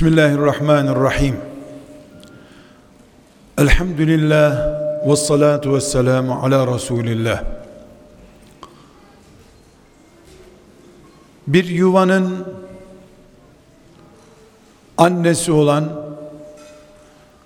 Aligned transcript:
Bismillahirrahmanirrahim. 0.00 1.36
Elhamdülillah 3.58 4.66
ve 5.08 5.16
salatu 5.16 5.74
ve 5.74 5.80
selamu 5.80 6.34
ala 6.34 6.74
Resulillah. 6.74 7.44
Bir 11.46 11.64
yuvanın 11.64 12.46
annesi 14.98 15.52
olan 15.52 15.92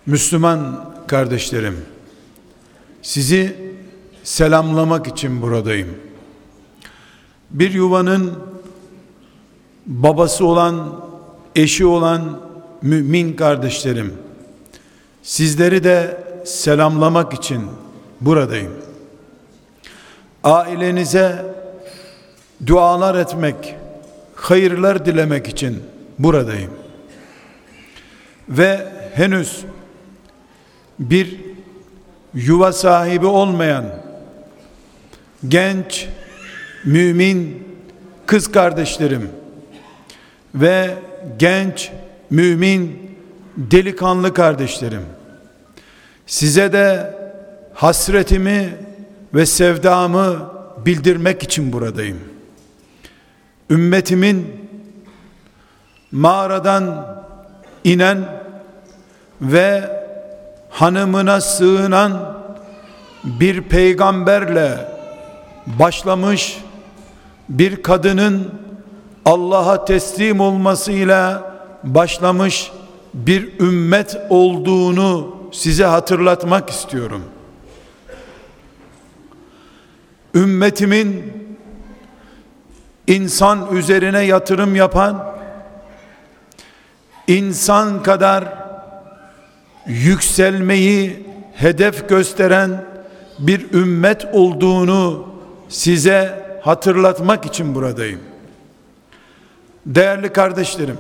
Müslüman 0.07 0.91
kardeşlerim, 1.07 1.85
sizi 3.03 3.75
selamlamak 4.25 5.07
için 5.07 5.43
buradayım. 5.43 5.99
Bir 7.51 7.71
yuvanın 7.73 8.33
babası 9.87 10.47
olan 10.47 11.05
eşi 11.55 11.87
olan 11.87 12.41
mümin 12.83 13.33
kardeşlerim, 13.33 14.15
sizleri 15.23 15.85
de 15.85 16.25
selamlamak 16.45 17.33
için 17.33 17.63
buradayım. 18.21 18.73
Ailenize 20.45 21.55
dualar 22.67 23.15
etmek, 23.15 23.75
hayırlar 24.35 25.07
dilemek 25.07 25.49
için 25.49 25.83
buradayım. 26.19 26.71
Ve 28.49 28.93
henüz 29.15 29.65
bir 30.99 31.41
yuva 32.35 32.73
sahibi 32.73 33.27
olmayan 33.27 33.85
genç 35.49 36.09
mümin 36.85 37.69
kız 38.27 38.53
kardeşlerim 38.53 39.31
ve 40.55 40.95
genç, 41.39 41.91
mümin, 42.31 43.11
delikanlı 43.57 44.35
kardeşlerim. 44.35 45.03
Size 46.27 46.73
de 46.73 47.15
hasretimi 47.75 48.77
ve 49.35 49.47
sevdamı 49.47 50.53
bildirmek 50.87 51.43
için 51.43 51.73
buradayım. 51.73 52.19
Ümmetimin 53.71 54.47
mağaradan 56.13 57.07
inen 57.85 58.25
ve 59.41 59.91
hanımına 60.71 61.41
sığınan 61.41 62.35
bir 63.25 63.63
peygamberle 63.63 64.89
başlamış 65.67 66.59
bir 67.49 67.83
kadının 67.83 68.51
Allah'a 69.25 69.85
teslim 69.85 70.41
olmasıyla 70.41 71.55
başlamış 71.85 72.73
bir 73.15 73.61
ümmet 73.61 74.17
olduğunu 74.31 75.37
size 75.53 75.85
hatırlatmak 75.85 76.71
istiyorum. 76.71 77.23
Ümmetimin 80.35 81.33
insan 83.07 83.77
üzerine 83.77 84.21
yatırım 84.21 84.77
yapan 84.77 85.35
insan 87.27 88.03
kadar 88.03 88.45
yükselmeyi 89.87 91.27
hedef 91.55 92.09
gösteren 92.09 92.85
bir 93.39 93.73
ümmet 93.73 94.27
olduğunu 94.33 95.29
size 95.69 96.45
hatırlatmak 96.63 97.47
için 97.47 97.75
buradayım. 97.75 98.21
Değerli 99.87 100.33
kardeşlerim, 100.33 100.99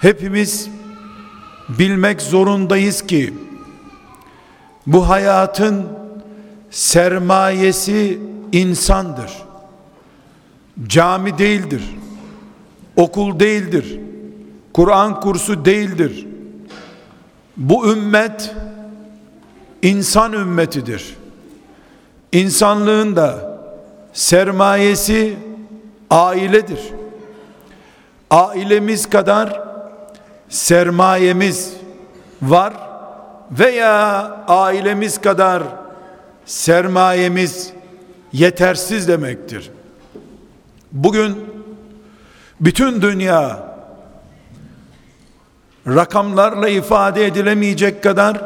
hepimiz 0.00 0.68
bilmek 1.68 2.22
zorundayız 2.22 3.06
ki 3.06 3.34
bu 4.86 5.08
hayatın 5.08 5.86
sermayesi 6.70 8.18
insandır. 8.52 9.32
Cami 10.86 11.38
değildir. 11.38 11.82
Okul 12.96 13.40
değildir. 13.40 14.00
Kur'an 14.72 15.20
kursu 15.20 15.64
değildir. 15.64 16.26
Bu 17.56 17.92
ümmet 17.92 18.54
insan 19.82 20.32
ümmetidir. 20.32 21.16
İnsanlığın 22.32 23.16
da 23.16 23.58
sermayesi 24.12 25.36
ailedir. 26.10 26.80
Ailemiz 28.30 29.10
kadar 29.10 29.62
sermayemiz 30.48 31.72
var 32.42 32.74
veya 33.50 34.22
ailemiz 34.48 35.20
kadar 35.20 35.62
sermayemiz 36.46 37.72
yetersiz 38.32 39.08
demektir. 39.08 39.70
Bugün 40.92 41.36
bütün 42.60 43.02
dünya 43.02 43.68
rakamlarla 45.86 46.68
ifade 46.68 47.26
edilemeyecek 47.26 48.02
kadar 48.02 48.40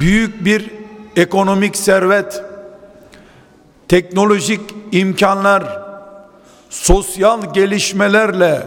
büyük 0.00 0.44
bir 0.44 0.70
ekonomik 1.16 1.76
servet, 1.76 2.42
teknolojik 3.88 4.60
imkanlar, 4.92 5.89
sosyal 6.70 7.54
gelişmelerle 7.54 8.62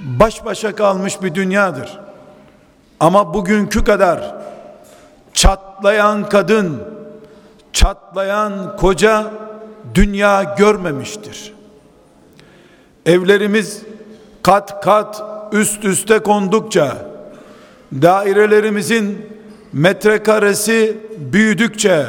baş 0.00 0.44
başa 0.44 0.74
kalmış 0.74 1.22
bir 1.22 1.34
dünyadır. 1.34 1.98
Ama 3.00 3.34
bugünkü 3.34 3.84
kadar 3.84 4.34
çatlayan 5.34 6.28
kadın, 6.28 6.82
çatlayan 7.72 8.76
koca 8.76 9.30
dünya 9.94 10.42
görmemiştir. 10.42 11.52
Evlerimiz 13.06 13.82
kat 14.42 14.84
kat 14.84 15.22
üst 15.52 15.84
üste 15.84 16.18
kondukça, 16.18 16.96
dairelerimizin 17.92 19.36
metrekaresi 19.72 20.98
büyüdükçe, 21.18 22.06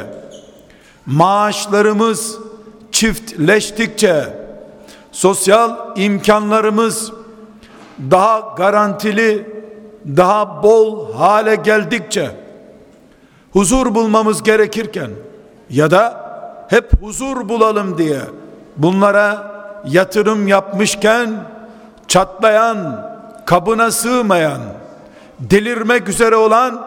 maaşlarımız 1.06 2.38
çiftleştikçe, 2.92 4.37
sosyal 5.18 5.70
imkanlarımız 5.96 7.12
daha 8.10 8.54
garantili, 8.56 9.46
daha 10.16 10.62
bol 10.62 11.14
hale 11.14 11.54
geldikçe 11.54 12.30
huzur 13.52 13.94
bulmamız 13.94 14.42
gerekirken 14.42 15.10
ya 15.70 15.90
da 15.90 16.28
hep 16.68 17.02
huzur 17.02 17.48
bulalım 17.48 17.98
diye 17.98 18.20
bunlara 18.76 19.52
yatırım 19.86 20.48
yapmışken 20.48 21.44
çatlayan, 22.08 23.06
kabına 23.46 23.90
sığmayan, 23.90 24.60
delirmek 25.40 26.08
üzere 26.08 26.36
olan 26.36 26.86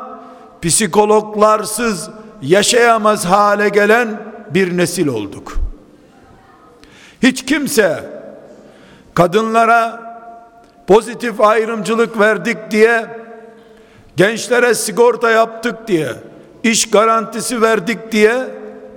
psikologlarsız 0.62 2.10
yaşayamaz 2.42 3.26
hale 3.26 3.70
gelen 3.70 4.22
bir 4.54 4.78
nesil 4.78 5.08
olduk. 5.08 5.58
Hiç 7.24 7.46
kimse 7.46 8.21
kadınlara 9.14 10.12
pozitif 10.88 11.42
ayrımcılık 11.42 12.20
verdik 12.20 12.58
diye 12.72 13.06
gençlere 14.16 14.74
sigorta 14.74 15.30
yaptık 15.30 15.88
diye 15.88 16.16
iş 16.64 16.90
garantisi 16.90 17.62
verdik 17.62 18.12
diye 18.12 18.48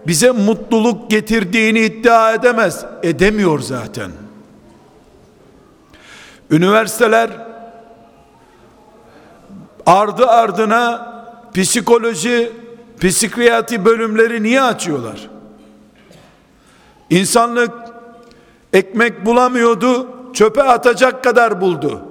bize 0.06 0.30
mutluluk 0.30 1.10
getirdiğini 1.10 1.80
iddia 1.80 2.32
edemez. 2.32 2.84
Edemiyor 3.02 3.60
zaten. 3.60 4.10
Üniversiteler 6.50 7.30
ardı 9.86 10.26
ardına 10.26 11.14
psikoloji, 11.54 12.52
psikiyatri 13.00 13.84
bölümleri 13.84 14.42
niye 14.42 14.62
açıyorlar? 14.62 15.30
İnsanlık 17.10 17.72
ekmek 18.72 19.26
bulamıyordu, 19.26 20.08
çöpe 20.34 20.62
atacak 20.62 21.24
kadar 21.24 21.60
buldu. 21.60 22.02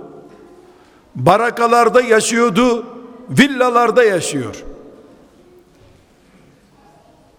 Barakalarda 1.15 2.01
yaşıyordu, 2.01 2.85
villalarda 3.29 4.03
yaşıyor. 4.03 4.63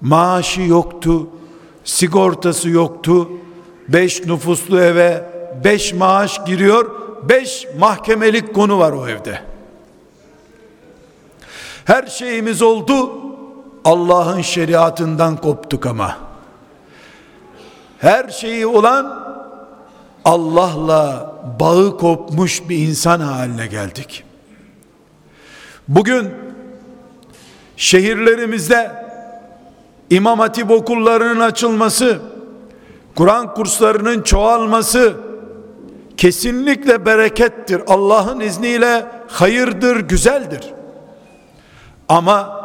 Maaşı 0.00 0.60
yoktu, 0.60 1.28
sigortası 1.84 2.68
yoktu. 2.68 3.28
Beş 3.88 4.24
nüfuslu 4.24 4.80
eve 4.80 5.34
beş 5.64 5.94
maaş 5.94 6.44
giriyor, 6.46 6.90
beş 7.28 7.66
mahkemelik 7.78 8.54
konu 8.54 8.78
var 8.78 8.92
o 8.92 9.08
evde. 9.08 9.40
Her 11.84 12.06
şeyimiz 12.06 12.62
oldu, 12.62 13.12
Allah'ın 13.84 14.40
şeriatından 14.40 15.36
koptuk 15.36 15.86
ama 15.86 16.16
her 17.98 18.28
şeyi 18.28 18.66
olan 18.66 19.23
Allah'la 20.24 21.34
bağı 21.60 21.98
kopmuş 21.98 22.68
bir 22.68 22.88
insan 22.88 23.20
haline 23.20 23.66
geldik. 23.66 24.24
Bugün 25.88 26.30
şehirlerimizde 27.76 29.04
İmam 30.10 30.38
Hatip 30.38 30.70
okullarının 30.70 31.40
açılması, 31.40 32.18
Kur'an 33.14 33.54
kurslarının 33.54 34.22
çoğalması 34.22 35.14
kesinlikle 36.16 37.06
berekettir. 37.06 37.82
Allah'ın 37.86 38.40
izniyle 38.40 39.06
hayırdır, 39.28 39.96
güzeldir. 39.96 40.74
Ama 42.08 42.64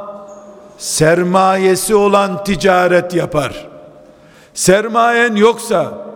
sermayesi 0.78 1.96
olan 1.96 2.44
ticaret 2.44 3.16
yapar. 3.16 3.68
Sermayen 4.54 5.36
yoksa 5.36 6.09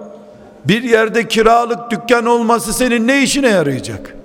bir 0.65 0.83
yerde 0.83 1.27
kiralık 1.27 1.92
dükkan 1.92 2.25
olması 2.25 2.74
senin 2.74 3.07
ne 3.07 3.24
işine 3.24 3.50
yarayacak? 3.50 4.15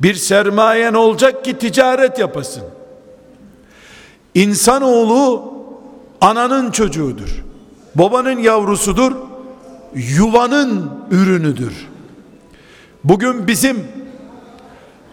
Bir 0.00 0.14
sermayen 0.14 0.94
olacak 0.94 1.44
ki 1.44 1.58
ticaret 1.58 2.18
yapasın. 2.18 2.62
İnsanoğlu 4.34 5.52
ananın 6.20 6.70
çocuğudur. 6.70 7.44
Babanın 7.94 8.38
yavrusudur. 8.38 9.12
Yuvanın 9.94 10.90
ürünüdür. 11.10 11.88
Bugün 13.04 13.46
bizim 13.46 13.84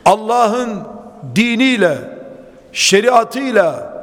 Allah'ın 0.06 0.84
diniyle, 1.36 1.98
şeriatıyla 2.74 3.94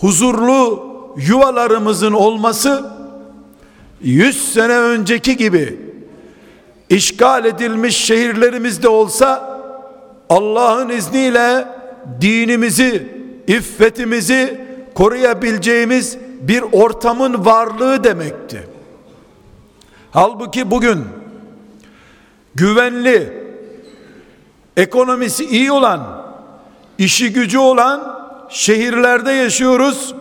huzurlu 0.00 0.86
yuvalarımızın 1.16 2.12
olması 2.12 2.93
100 4.04 4.52
sene 4.52 4.78
önceki 4.78 5.36
gibi 5.36 5.78
işgal 6.88 7.44
edilmiş 7.44 7.96
şehirlerimizde 7.96 8.88
olsa 8.88 9.60
Allah'ın 10.28 10.88
izniyle 10.88 11.68
dinimizi, 12.20 13.08
iffetimizi 13.46 14.60
koruyabileceğimiz 14.94 16.18
bir 16.40 16.64
ortamın 16.72 17.44
varlığı 17.44 18.04
demekti. 18.04 18.68
Halbuki 20.10 20.70
bugün 20.70 21.04
güvenli, 22.54 23.44
ekonomisi 24.76 25.44
iyi 25.44 25.72
olan, 25.72 26.24
işi 26.98 27.32
gücü 27.32 27.58
olan 27.58 28.20
şehirlerde 28.48 29.32
yaşıyoruz, 29.32 30.14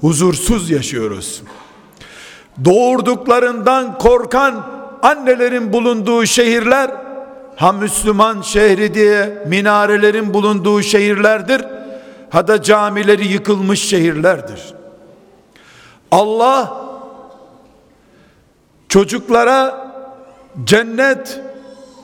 huzursuz 0.00 0.70
yaşıyoruz. 0.70 1.42
Doğurduklarından 2.64 3.98
korkan 3.98 4.66
annelerin 5.02 5.72
bulunduğu 5.72 6.26
şehirler 6.26 6.90
ha 7.56 7.72
Müslüman 7.72 8.42
şehri 8.42 8.94
diye 8.94 9.44
minarelerin 9.46 10.34
bulunduğu 10.34 10.82
şehirlerdir 10.82 11.64
ha 12.30 12.48
da 12.48 12.62
camileri 12.62 13.26
yıkılmış 13.26 13.88
şehirlerdir. 13.88 14.74
Allah 16.10 16.82
çocuklara 18.88 19.92
cennet 20.64 21.40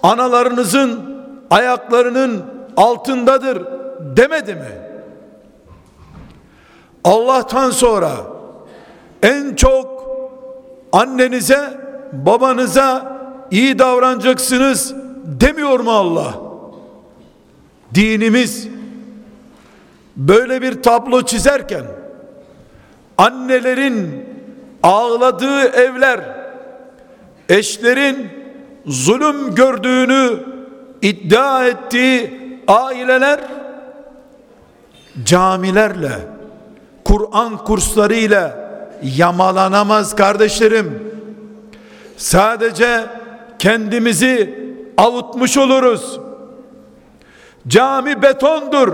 analarınızın 0.03 1.19
ayaklarının 1.51 2.45
altındadır 2.77 3.63
demedi 4.01 4.55
mi? 4.55 4.73
Allah'tan 7.05 7.71
sonra 7.71 8.11
en 9.23 9.55
çok 9.55 9.98
annenize 10.93 11.81
babanıza 12.13 13.19
iyi 13.51 13.79
davranacaksınız 13.79 14.95
demiyor 15.25 15.81
mu 15.81 15.91
Allah? 15.91 16.35
Dinimiz 17.95 18.69
böyle 20.17 20.63
bir 20.63 20.83
tablo 20.83 21.23
çizerken 21.23 21.85
annelerin 23.19 24.27
ağladığı 24.83 25.63
evler 25.63 26.21
eşlerin 27.49 28.29
zulüm 28.87 29.55
gördüğünü 29.55 30.39
iddia 31.03 31.67
ettiği 31.67 32.39
aileler 32.69 33.41
camilerle 35.25 36.13
Kur'an 37.05 37.57
kurslarıyla 37.65 38.68
yamalanamaz 39.03 40.17
kardeşlerim. 40.17 41.13
Sadece 42.17 43.07
kendimizi 43.59 44.59
avutmuş 44.97 45.57
oluruz. 45.57 46.21
Cami 47.69 48.23
betondur. 48.23 48.89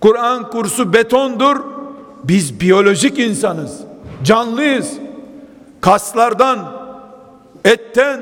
Kur'an 0.00 0.50
kursu 0.50 0.92
betondur. 0.92 1.56
Biz 2.24 2.60
biyolojik 2.60 3.18
insanız. 3.18 3.80
Canlıyız. 4.24 4.92
Kaslardan, 5.80 6.58
etten, 7.64 8.20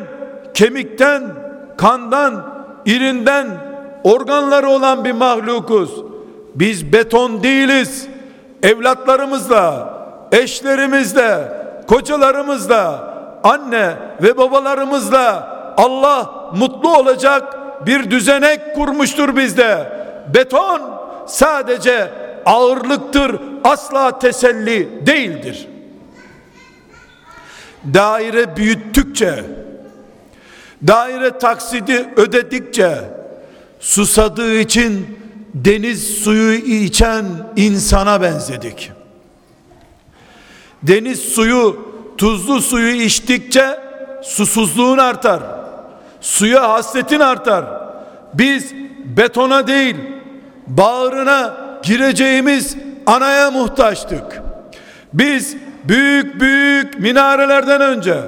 kemikten, 0.54 1.22
kandan, 1.78 2.46
irinden 2.86 3.46
organları 4.04 4.68
olan 4.68 5.04
bir 5.04 5.12
mahlukuz. 5.12 5.90
Biz 6.54 6.92
beton 6.92 7.42
değiliz. 7.42 8.06
Evlatlarımızla, 8.62 9.94
eşlerimizle, 10.32 11.52
kocalarımızla, 11.86 13.10
anne 13.42 13.96
ve 14.22 14.36
babalarımızla 14.36 15.56
Allah 15.76 16.50
mutlu 16.54 16.96
olacak 16.96 17.56
bir 17.86 18.10
düzenek 18.10 18.74
kurmuştur 18.74 19.36
bizde. 19.36 19.92
Beton 20.34 20.80
sadece 21.26 22.10
ağırlıktır, 22.46 23.36
asla 23.64 24.18
teselli 24.18 25.06
değildir. 25.06 25.68
Daire 27.94 28.56
büyüttükçe, 28.56 29.44
daire 30.86 31.38
taksidi 31.38 32.08
ödedikçe, 32.16 32.94
susadığı 33.80 34.58
için 34.60 35.18
deniz 35.54 36.14
suyu 36.14 36.54
içen 36.54 37.24
insana 37.56 38.22
benzedik. 38.22 38.92
Deniz 40.82 41.20
suyu, 41.20 41.76
tuzlu 42.18 42.60
suyu 42.60 42.90
içtikçe 42.90 43.80
susuzluğun 44.22 44.98
artar. 44.98 45.40
Suya 46.20 46.70
hasretin 46.70 47.20
artar. 47.20 47.64
Biz 48.34 48.74
betona 49.04 49.66
değil, 49.66 49.96
bağrına 50.66 51.54
gireceğimiz 51.82 52.76
anaya 53.06 53.50
muhtaçtık. 53.50 54.42
Biz 55.12 55.56
büyük 55.84 56.40
büyük 56.40 56.98
minarelerden 56.98 57.80
önce 57.80 58.20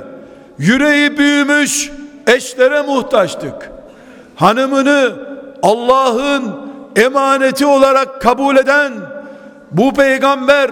yüreği 0.58 1.18
büyümüş 1.18 1.90
eşlere 2.26 2.82
muhtaçtık. 2.82 3.70
Hanımını 4.34 5.12
Allah'ın 5.62 6.72
emaneti 6.96 7.66
olarak 7.66 8.22
kabul 8.22 8.56
eden 8.56 8.92
bu 9.72 9.94
peygamber 9.94 10.70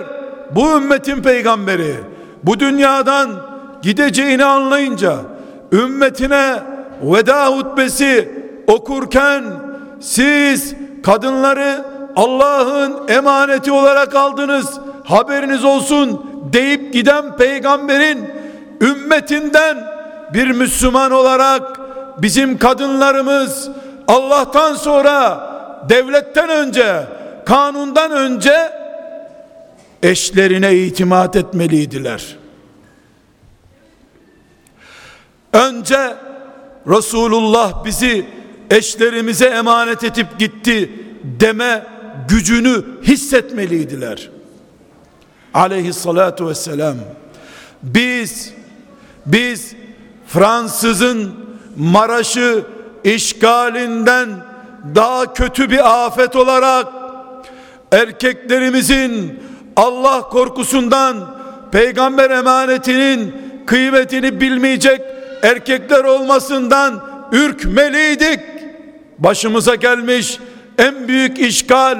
bu 0.54 0.76
ümmetin 0.76 1.22
peygamberi 1.22 1.94
bu 2.42 2.60
dünyadan 2.60 3.30
gideceğini 3.82 4.44
anlayınca 4.44 5.16
ümmetine 5.72 6.54
veda 7.02 7.46
hutbesi 7.46 8.30
okurken 8.66 9.44
siz 10.00 10.74
kadınları 11.02 11.84
Allah'ın 12.16 13.08
emaneti 13.08 13.72
olarak 13.72 14.14
aldınız 14.14 14.80
haberiniz 15.04 15.64
olsun 15.64 16.26
deyip 16.52 16.92
giden 16.92 17.36
peygamberin 17.36 18.30
ümmetinden 18.80 19.76
bir 20.34 20.50
Müslüman 20.50 21.10
olarak 21.10 21.62
bizim 22.18 22.58
kadınlarımız 22.58 23.70
Allah'tan 24.08 24.74
sonra 24.74 25.40
devletten 25.88 26.48
önce 26.48 27.02
kanundan 27.44 28.10
önce 28.10 28.79
eşlerine 30.02 30.76
itimat 30.76 31.36
etmeliydiler. 31.36 32.36
Önce 35.52 36.16
Resulullah 36.86 37.84
bizi 37.84 38.26
eşlerimize 38.70 39.46
emanet 39.46 40.04
edip 40.04 40.38
gitti 40.38 40.90
deme 41.22 41.86
gücünü 42.28 42.84
hissetmeliydiler. 43.02 44.30
Aleyhissalatu 45.54 46.48
vesselam. 46.48 46.96
Biz 47.82 48.52
biz 49.26 49.74
Fransızın 50.26 51.34
Maraş'ı 51.76 52.64
işgalinden 53.04 54.28
daha 54.94 55.34
kötü 55.34 55.70
bir 55.70 56.04
afet 56.06 56.36
olarak 56.36 56.86
erkeklerimizin 57.92 59.40
Allah 59.76 60.28
korkusundan 60.28 61.16
peygamber 61.72 62.30
emanetinin 62.30 63.34
kıymetini 63.66 64.40
bilmeyecek 64.40 65.00
erkekler 65.42 66.04
olmasından 66.04 67.04
ürkmeliydik. 67.32 68.40
Başımıza 69.18 69.74
gelmiş 69.74 70.38
en 70.78 71.08
büyük 71.08 71.38
işgal 71.38 71.98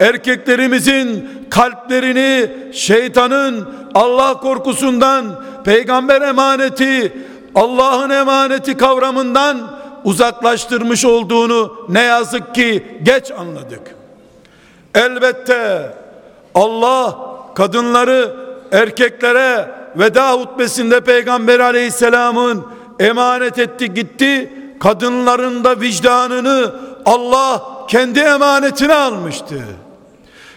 erkeklerimizin 0.00 1.28
kalplerini 1.50 2.50
şeytanın 2.72 3.68
Allah 3.94 4.40
korkusundan 4.40 5.44
peygamber 5.64 6.22
emaneti 6.22 7.12
Allah'ın 7.54 8.10
emaneti 8.10 8.76
kavramından 8.76 9.70
uzaklaştırmış 10.04 11.04
olduğunu 11.04 11.86
ne 11.88 12.02
yazık 12.02 12.54
ki 12.54 12.86
geç 13.02 13.30
anladık. 13.30 13.94
Elbette 14.94 15.90
Allah 16.54 17.16
kadınları 17.54 18.36
erkeklere 18.72 19.70
veda 19.96 20.32
hutbesinde 20.32 21.00
Peygamber 21.00 21.60
aleyhisselamın 21.60 22.66
emanet 23.00 23.58
etti 23.58 23.94
gitti 23.94 24.52
kadınların 24.80 25.64
da 25.64 25.80
vicdanını 25.80 26.74
Allah 27.04 27.62
kendi 27.88 28.20
emanetine 28.20 28.94
almıştı. 28.94 29.54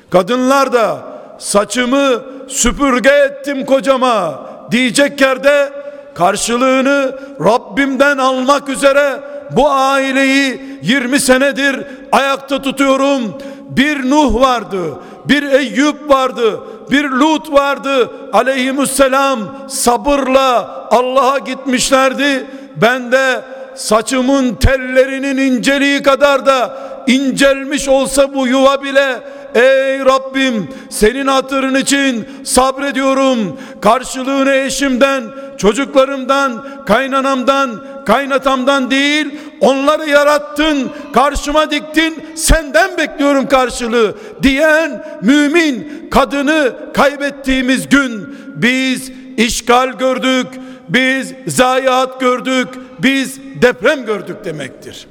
Kadınlar 0.09 0.73
da 0.73 0.97
saçımı 1.37 2.21
süpürge 2.47 3.09
ettim 3.09 3.65
kocama 3.65 4.39
diyecek 4.71 5.21
yerde 5.21 5.73
karşılığını 6.15 7.19
Rabbimden 7.45 8.17
almak 8.17 8.69
üzere 8.69 9.19
bu 9.51 9.69
aileyi 9.69 10.79
20 10.81 11.19
senedir 11.19 11.83
ayakta 12.11 12.61
tutuyorum. 12.61 13.37
Bir 13.69 14.09
Nuh 14.09 14.41
vardı, 14.41 14.93
bir 15.29 15.43
Eyüp 15.43 16.09
vardı, 16.09 16.59
bir 16.91 17.03
Lut 17.03 17.53
vardı. 17.53 18.09
Aleyhisselam 18.33 19.39
sabırla 19.67 20.87
Allah'a 20.91 21.37
gitmişlerdi. 21.39 22.45
Ben 22.75 23.11
de 23.11 23.41
saçımın 23.75 24.55
tellerinin 24.55 25.37
inceliği 25.37 26.03
kadar 26.03 26.45
da 26.45 26.77
incelmiş 27.07 27.87
olsa 27.87 28.33
bu 28.33 28.47
yuva 28.47 28.83
bile 28.83 29.21
Ey 29.55 29.99
Rabbim 29.99 30.69
senin 30.89 31.27
hatırın 31.27 31.75
için 31.75 32.27
sabrediyorum. 32.43 33.59
Karşılığını 33.81 34.53
eşimden, 34.53 35.23
çocuklarımdan, 35.57 36.65
kaynanamdan, 36.85 37.83
kaynatamdan 38.07 38.91
değil 38.91 39.39
onları 39.59 40.09
yarattın, 40.09 40.91
karşıma 41.13 41.71
diktin, 41.71 42.23
senden 42.35 42.97
bekliyorum 42.97 43.47
karşılığı 43.47 44.15
diyen 44.43 45.05
mümin 45.21 46.07
kadını 46.11 46.75
kaybettiğimiz 46.93 47.89
gün 47.89 48.37
biz 48.55 49.11
işgal 49.37 49.97
gördük, 49.97 50.47
biz 50.89 51.33
zayiat 51.47 52.19
gördük, 52.19 52.67
biz 52.99 53.39
deprem 53.61 54.05
gördük 54.05 54.45
demektir. 54.45 55.07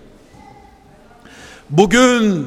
Bugün 1.70 2.46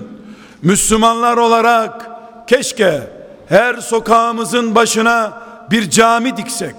Müslümanlar 0.61 1.37
olarak 1.37 2.09
keşke 2.47 3.01
her 3.49 3.75
sokağımızın 3.75 4.75
başına 4.75 5.41
bir 5.71 5.89
cami 5.89 6.37
diksek. 6.37 6.75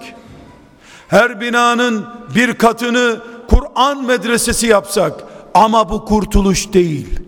Her 1.09 1.41
binanın 1.41 2.07
bir 2.35 2.55
katını 2.55 3.17
Kur'an 3.51 4.05
medresesi 4.05 4.67
yapsak 4.67 5.13
ama 5.55 5.91
bu 5.91 6.05
kurtuluş 6.05 6.73
değil. 6.73 7.21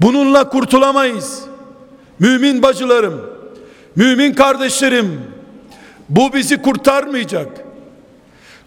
Bununla 0.00 0.48
kurtulamayız. 0.48 1.42
Mümin 2.18 2.62
bacılarım, 2.62 3.20
mümin 3.96 4.34
kardeşlerim, 4.34 5.20
bu 6.08 6.32
bizi 6.32 6.62
kurtarmayacak. 6.62 7.48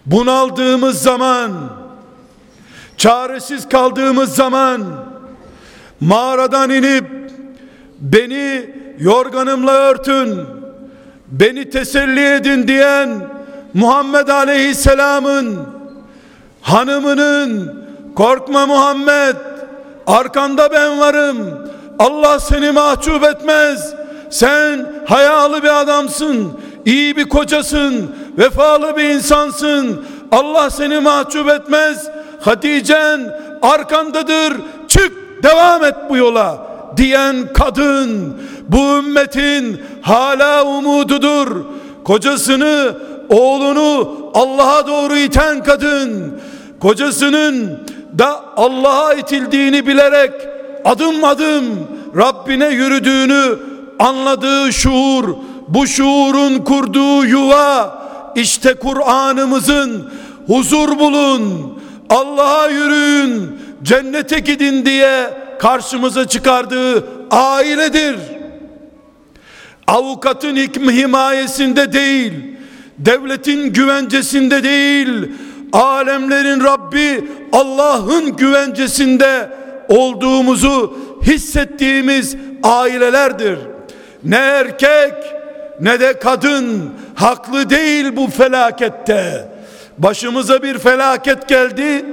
Bunaldığımız 0.05 1.01
zaman, 1.01 1.51
çaresiz 2.97 3.69
kaldığımız 3.69 4.35
zaman, 4.35 4.83
mağaradan 5.99 6.69
inip 6.69 7.05
beni 7.99 8.69
yorganımla 8.99 9.71
örtün, 9.71 10.39
beni 11.27 11.69
teselli 11.69 12.35
edin 12.35 12.67
diyen 12.67 13.29
Muhammed 13.73 14.27
Aleyhisselam'ın 14.27 15.72
hanımının 16.63 17.83
korkma 18.15 18.65
Muhammed 18.65 19.35
arkanda 20.07 20.71
ben 20.71 20.99
varım. 20.99 21.37
Allah 21.99 22.39
seni 22.39 22.71
mahcup 22.71 23.23
etmez. 23.23 23.93
Sen 24.29 24.93
hayalı 25.05 25.63
bir 25.63 25.81
adamsın 25.81 26.51
iyi 26.85 27.17
bir 27.17 27.29
kocasın 27.29 28.15
vefalı 28.37 28.97
bir 28.97 29.09
insansın. 29.09 30.05
Allah 30.31 30.69
seni 30.69 30.99
mahcup 30.99 31.49
etmez. 31.49 32.07
Hatice'n 32.41 33.31
arkandadır 33.61 34.53
çık 34.87 35.43
devam 35.43 35.83
et 35.83 35.95
bu 36.09 36.17
yola 36.17 36.67
diyen 36.97 37.53
kadın. 37.53 38.37
Bu 38.67 38.97
ümmetin 38.97 39.81
hala 40.01 40.65
umududur. 40.65 41.47
Kocasını, 42.03 42.93
oğlunu 43.29 44.17
Allah'a 44.33 44.87
doğru 44.87 45.15
iten 45.17 45.63
kadın, 45.63 46.39
kocasının 46.83 47.79
da 48.17 48.45
Allah'a 48.57 49.13
itildiğini 49.13 49.87
bilerek 49.87 50.31
adım 50.85 51.23
adım 51.23 51.63
Rabbine 52.17 52.67
yürüdüğünü 52.67 53.59
anladığı 53.99 54.73
şuur, 54.73 55.35
bu 55.67 55.87
şuurun 55.87 56.57
kurduğu 56.57 57.25
yuva 57.25 58.03
işte 58.35 58.73
Kur'an'ımızın 58.73 60.11
huzur 60.47 60.99
bulun, 60.99 61.73
Allah'a 62.09 62.69
yürüyün, 62.69 63.59
cennete 63.83 64.39
gidin 64.39 64.85
diye 64.85 65.29
karşımıza 65.59 66.27
çıkardığı 66.27 67.05
ailedir. 67.31 68.15
Avukatın 69.87 70.55
himayesinde 70.91 71.93
değil, 71.93 72.33
devletin 72.97 73.73
güvencesinde 73.73 74.63
değil, 74.63 75.31
alemlerin 75.73 76.63
Rabbi 76.63 77.27
Allah'ın 77.51 78.35
güvencesinde 78.35 79.49
olduğumuzu 79.87 80.97
hissettiğimiz 81.21 82.35
ailelerdir. 82.63 83.59
Ne 84.23 84.35
erkek 84.35 85.13
ne 85.81 85.99
de 85.99 86.19
kadın 86.19 86.93
haklı 87.15 87.69
değil 87.69 88.15
bu 88.15 88.27
felakette. 88.27 89.49
Başımıza 89.97 90.63
bir 90.63 90.77
felaket 90.77 91.49
geldi. 91.49 92.05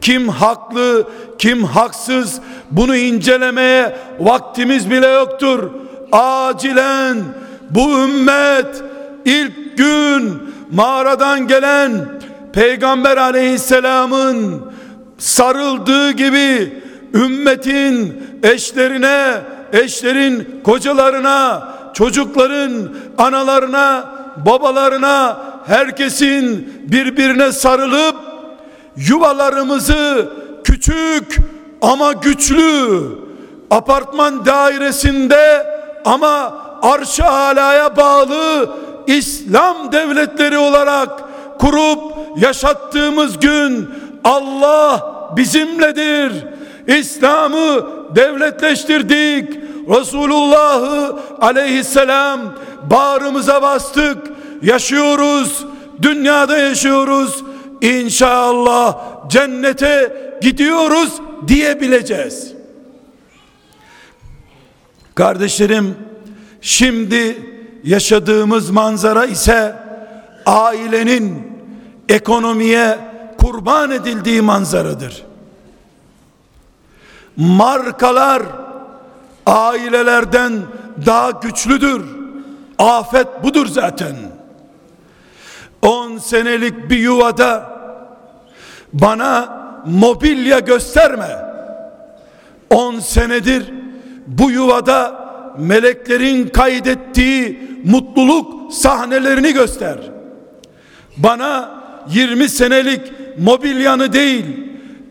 Kim 0.00 0.28
haklı, 0.28 1.08
kim 1.38 1.64
haksız 1.64 2.40
bunu 2.70 2.96
incelemeye 2.96 3.96
vaktimiz 4.18 4.90
bile 4.90 5.06
yoktur. 5.06 5.70
Acilen 6.12 7.16
bu 7.70 8.04
ümmet 8.04 8.82
ilk 9.24 9.76
gün 9.76 10.42
mağaradan 10.72 11.46
gelen 11.46 12.15
Peygamber 12.56 13.16
aleyhisselamın 13.16 14.62
sarıldığı 15.18 16.10
gibi 16.10 16.82
ümmetin 17.14 18.22
eşlerine, 18.42 19.34
eşlerin 19.72 20.60
kocalarına, 20.64 21.68
çocukların 21.94 22.72
analarına, 23.18 24.04
babalarına, 24.46 25.38
herkesin 25.66 26.72
birbirine 26.86 27.52
sarılıp 27.52 28.16
yuvalarımızı 28.96 30.28
küçük 30.64 31.36
ama 31.82 32.12
güçlü 32.12 33.00
apartman 33.70 34.46
dairesinde 34.46 35.66
ama 36.04 36.54
arş-ı 36.82 37.26
alaya 37.26 37.96
bağlı 37.96 38.70
İslam 39.06 39.92
devletleri 39.92 40.58
olarak 40.58 41.10
kurup 41.58 42.05
yaşattığımız 42.36 43.40
gün 43.40 43.88
Allah 44.24 45.16
bizimledir. 45.36 46.32
İslam'ı 46.86 47.86
devletleştirdik. 48.14 49.58
Resulullah'ı 49.88 51.16
aleyhisselam 51.40 52.40
bağrımıza 52.90 53.62
bastık. 53.62 54.18
Yaşıyoruz. 54.62 55.64
Dünyada 56.02 56.58
yaşıyoruz. 56.58 57.44
İnşallah 57.80 58.98
cennete 59.28 60.16
gidiyoruz 60.42 61.12
diyebileceğiz. 61.48 62.52
Kardeşlerim, 65.14 65.94
şimdi 66.60 67.38
yaşadığımız 67.84 68.70
manzara 68.70 69.24
ise 69.24 69.76
ailenin 70.46 71.55
ekonomiye 72.08 72.98
kurban 73.38 73.90
edildiği 73.90 74.42
manzaradır. 74.42 75.22
Markalar 77.36 78.42
ailelerden 79.46 80.52
daha 81.06 81.30
güçlüdür. 81.30 82.02
Afet 82.78 83.26
budur 83.44 83.66
zaten. 83.66 84.16
10 85.82 86.18
senelik 86.18 86.90
bir 86.90 86.98
yuvada 86.98 87.76
bana 88.92 89.56
mobilya 89.86 90.58
gösterme. 90.58 91.46
10 92.70 92.98
senedir 92.98 93.72
bu 94.26 94.50
yuvada 94.50 95.26
meleklerin 95.58 96.48
kaydettiği 96.48 97.60
mutluluk 97.84 98.72
sahnelerini 98.72 99.52
göster. 99.52 99.98
Bana 101.16 101.75
20 102.10 102.48
senelik 102.48 103.00
mobilyanı 103.38 104.12
değil, 104.12 104.44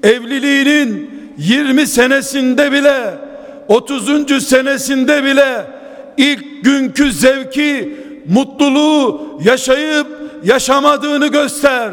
evliliğinin 0.03 1.11
20 1.37 1.87
senesinde 1.87 2.71
bile 2.71 3.13
30. 3.67 4.47
senesinde 4.47 5.23
bile 5.23 5.65
ilk 6.17 6.63
günkü 6.63 7.11
zevki, 7.11 7.97
mutluluğu 8.29 9.39
yaşayıp 9.43 10.07
yaşamadığını 10.43 11.27
göster. 11.27 11.91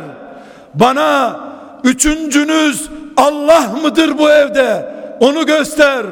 Bana 0.74 1.40
üçüncünüz 1.84 2.88
Allah 3.16 3.74
mıdır 3.82 4.18
bu 4.18 4.30
evde? 4.30 4.92
Onu 5.20 5.46
göster. 5.46 6.06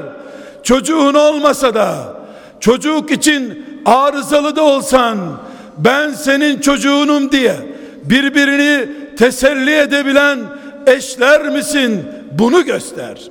Çocuğun 0.62 1.14
olmasa 1.14 1.74
da 1.74 1.94
çocuk 2.60 3.10
için 3.10 3.66
arızalı 3.86 4.56
da 4.56 4.62
olsan 4.62 5.18
ben 5.78 6.10
senin 6.12 6.60
çocuğunum 6.60 7.32
diye 7.32 7.69
birbirini 8.04 8.88
teselli 9.16 9.78
edebilen 9.78 10.38
eşler 10.86 11.48
misin? 11.48 12.02
Bunu 12.32 12.64
göster. 12.64 13.30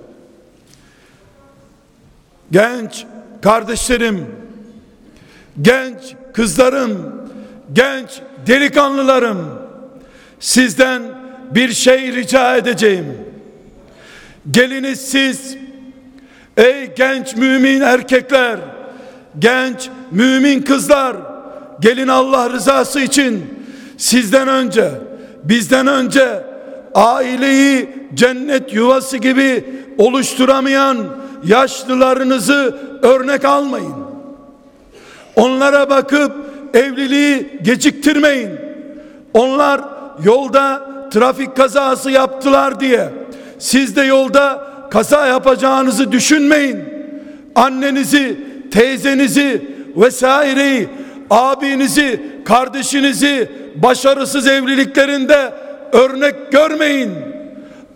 Genç 2.51 3.05
kardeşlerim, 3.41 4.25
genç 5.61 6.15
kızlarım, 6.33 7.21
genç 7.73 8.09
delikanlılarım 8.47 9.59
sizden 10.39 11.01
bir 11.51 11.73
şey 11.73 12.13
rica 12.15 12.57
edeceğim. 12.57 13.17
Geliniz 14.51 15.01
siz 15.01 15.57
ey 16.57 16.95
genç 16.95 17.35
mümin 17.35 17.81
erkekler, 17.81 18.59
genç 19.39 19.89
mümin 20.11 20.61
kızlar 20.61 21.17
gelin 21.79 22.07
Allah 22.07 22.49
rızası 22.49 22.99
için 22.99 23.58
sizden 23.99 24.47
önce 24.47 24.91
bizden 25.43 25.87
önce 25.87 26.43
aileyi 26.95 27.89
cennet 28.13 28.73
yuvası 28.73 29.17
gibi 29.17 29.65
oluşturamayan 29.97 30.97
yaşlılarınızı 31.45 32.77
örnek 33.01 33.45
almayın. 33.45 33.93
Onlara 35.35 35.89
bakıp 35.89 36.31
evliliği 36.73 37.59
geciktirmeyin. 37.61 38.49
Onlar 39.33 39.81
yolda 40.23 40.89
trafik 41.13 41.57
kazası 41.57 42.11
yaptılar 42.11 42.79
diye 42.79 43.09
siz 43.59 43.95
de 43.95 44.01
yolda 44.01 44.67
kaza 44.91 45.27
yapacağınızı 45.27 46.11
düşünmeyin. 46.11 46.83
Annenizi, 47.55 48.39
teyzenizi 48.71 49.61
vesaireyi, 49.95 50.89
abinizi, 51.29 52.21
kardeşinizi 52.49 53.51
başarısız 53.75 54.47
evliliklerinde 54.47 55.53
örnek 55.91 56.51
görmeyin. 56.51 57.11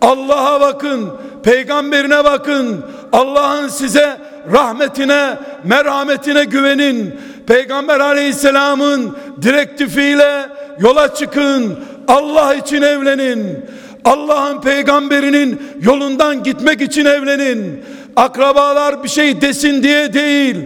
Allah'a 0.00 0.60
bakın, 0.60 1.10
peygamberine 1.42 2.24
bakın. 2.24 2.84
Allah'ın 3.12 3.68
size 3.68 4.16
rahmetine, 4.52 5.38
merhametine 5.64 6.44
güvenin. 6.44 7.20
Peygamber 7.46 8.00
aleyhisselamın 8.00 9.16
direktifiyle 9.42 10.48
yola 10.78 11.14
çıkın. 11.14 11.78
Allah 12.08 12.54
için 12.54 12.82
evlenin. 12.82 13.64
Allah'ın 14.04 14.60
peygamberinin 14.60 15.62
yolundan 15.82 16.42
gitmek 16.42 16.80
için 16.80 17.04
evlenin. 17.04 17.84
Akrabalar 18.16 19.04
bir 19.04 19.08
şey 19.08 19.40
desin 19.40 19.82
diye 19.82 20.12
değil. 20.12 20.56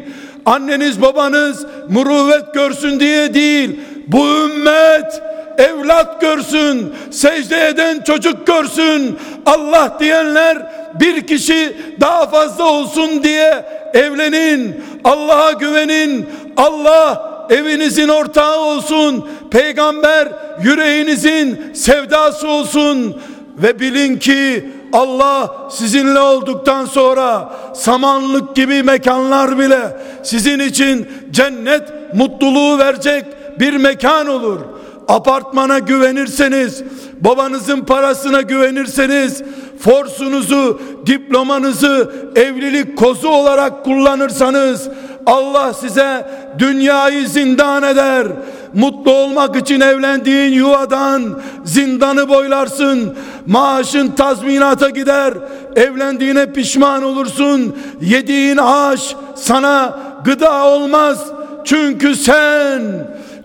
Anneniz 0.48 1.02
babanız 1.02 1.66
muruvvet 1.88 2.54
görsün 2.54 3.00
diye 3.00 3.34
değil. 3.34 3.80
Bu 4.06 4.26
ümmet 4.26 5.22
evlat 5.58 6.20
görsün, 6.20 6.94
secde 7.10 7.68
eden 7.68 8.00
çocuk 8.00 8.46
görsün. 8.46 9.18
Allah 9.46 9.96
diyenler 10.00 10.72
bir 11.00 11.26
kişi 11.26 11.76
daha 12.00 12.26
fazla 12.26 12.64
olsun 12.64 13.22
diye 13.22 13.64
evlenin. 13.94 14.84
Allah'a 15.04 15.52
güvenin. 15.52 16.26
Allah 16.56 17.30
evinizin 17.50 18.08
ortağı 18.08 18.60
olsun. 18.60 19.28
Peygamber 19.50 20.28
yüreğinizin 20.62 21.72
sevdası 21.74 22.48
olsun 22.48 23.20
ve 23.62 23.80
bilin 23.80 24.16
ki 24.18 24.68
Allah 24.92 25.68
sizinle 25.70 26.20
olduktan 26.20 26.84
sonra 26.84 27.52
samanlık 27.74 28.56
gibi 28.56 28.82
mekanlar 28.82 29.58
bile 29.58 29.96
sizin 30.22 30.58
için 30.58 31.08
cennet 31.30 31.82
mutluluğu 32.14 32.78
verecek 32.78 33.24
bir 33.60 33.76
mekan 33.76 34.26
olur. 34.26 34.60
Apartmana 35.08 35.78
güvenirseniz, 35.78 36.82
babanızın 37.20 37.80
parasına 37.80 38.40
güvenirseniz, 38.40 39.42
forsunuzu, 39.80 40.80
diplomanızı 41.06 42.12
evlilik 42.36 42.98
kozu 42.98 43.28
olarak 43.28 43.84
kullanırsanız 43.84 44.88
Allah 45.26 45.74
size 45.74 46.30
dünyayı 46.58 47.28
zindan 47.28 47.82
eder. 47.82 48.26
Mutlu 48.74 49.12
olmak 49.12 49.56
için 49.56 49.80
evlendiğin 49.80 50.52
yuvadan 50.52 51.40
zindanı 51.64 52.28
boylarsın. 52.28 53.16
Maaşın 53.46 54.08
tazminata 54.08 54.90
gider. 54.90 55.34
Evlendiğine 55.76 56.52
pişman 56.52 57.02
olursun. 57.02 57.76
Yediğin 58.00 58.56
ağaç 58.56 59.16
sana 59.34 59.98
gıda 60.24 60.64
olmaz. 60.66 61.18
Çünkü 61.64 62.16
sen 62.16 62.82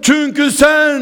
çünkü 0.01 0.51
sen 0.51 1.01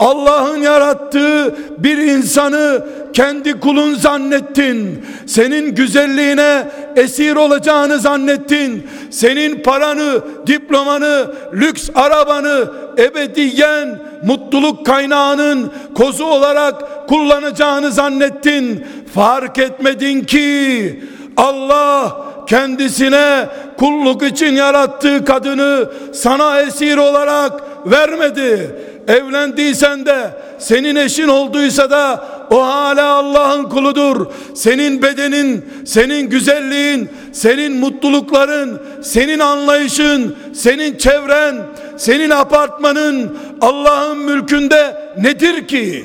Allah'ın 0.00 0.56
yarattığı 0.56 1.54
bir 1.78 1.98
insanı 1.98 2.86
kendi 3.12 3.60
kulun 3.60 3.94
zannettin. 3.94 5.06
Senin 5.26 5.74
güzelliğine 5.74 6.68
esir 6.96 7.36
olacağını 7.36 7.98
zannettin. 7.98 8.88
Senin 9.10 9.62
paranı, 9.62 10.20
diplomanı, 10.46 11.26
lüks 11.52 11.90
arabanı 11.94 12.70
ebediyen 12.98 13.98
mutluluk 14.26 14.86
kaynağının 14.86 15.72
kozu 15.94 16.24
olarak 16.24 17.08
kullanacağını 17.08 17.90
zannettin. 17.90 18.86
Fark 19.14 19.58
etmedin 19.58 20.24
ki 20.24 21.04
Allah 21.36 22.16
kendisine 22.46 23.48
kulluk 23.78 24.22
için 24.22 24.52
yarattığı 24.52 25.24
kadını 25.24 25.88
sana 26.12 26.60
esir 26.60 26.96
olarak 26.96 27.52
vermedi. 27.86 28.76
Evlendiysen 29.08 30.06
de 30.06 30.30
senin 30.58 30.96
eşin 30.96 31.28
olduysa 31.28 31.90
da 31.90 32.24
o 32.50 32.64
hala 32.64 33.06
Allah'ın 33.06 33.64
kuludur. 33.64 34.26
Senin 34.54 35.02
bedenin, 35.02 35.64
senin 35.84 36.30
güzelliğin, 36.30 37.08
senin 37.32 37.72
mutlulukların, 37.76 38.82
senin 39.02 39.38
anlayışın, 39.38 40.36
senin 40.54 40.96
çevren, 40.96 41.56
senin 41.96 42.30
apartmanın 42.30 43.38
Allah'ın 43.60 44.18
mülkünde 44.18 44.96
nedir 45.18 45.68
ki? 45.68 46.04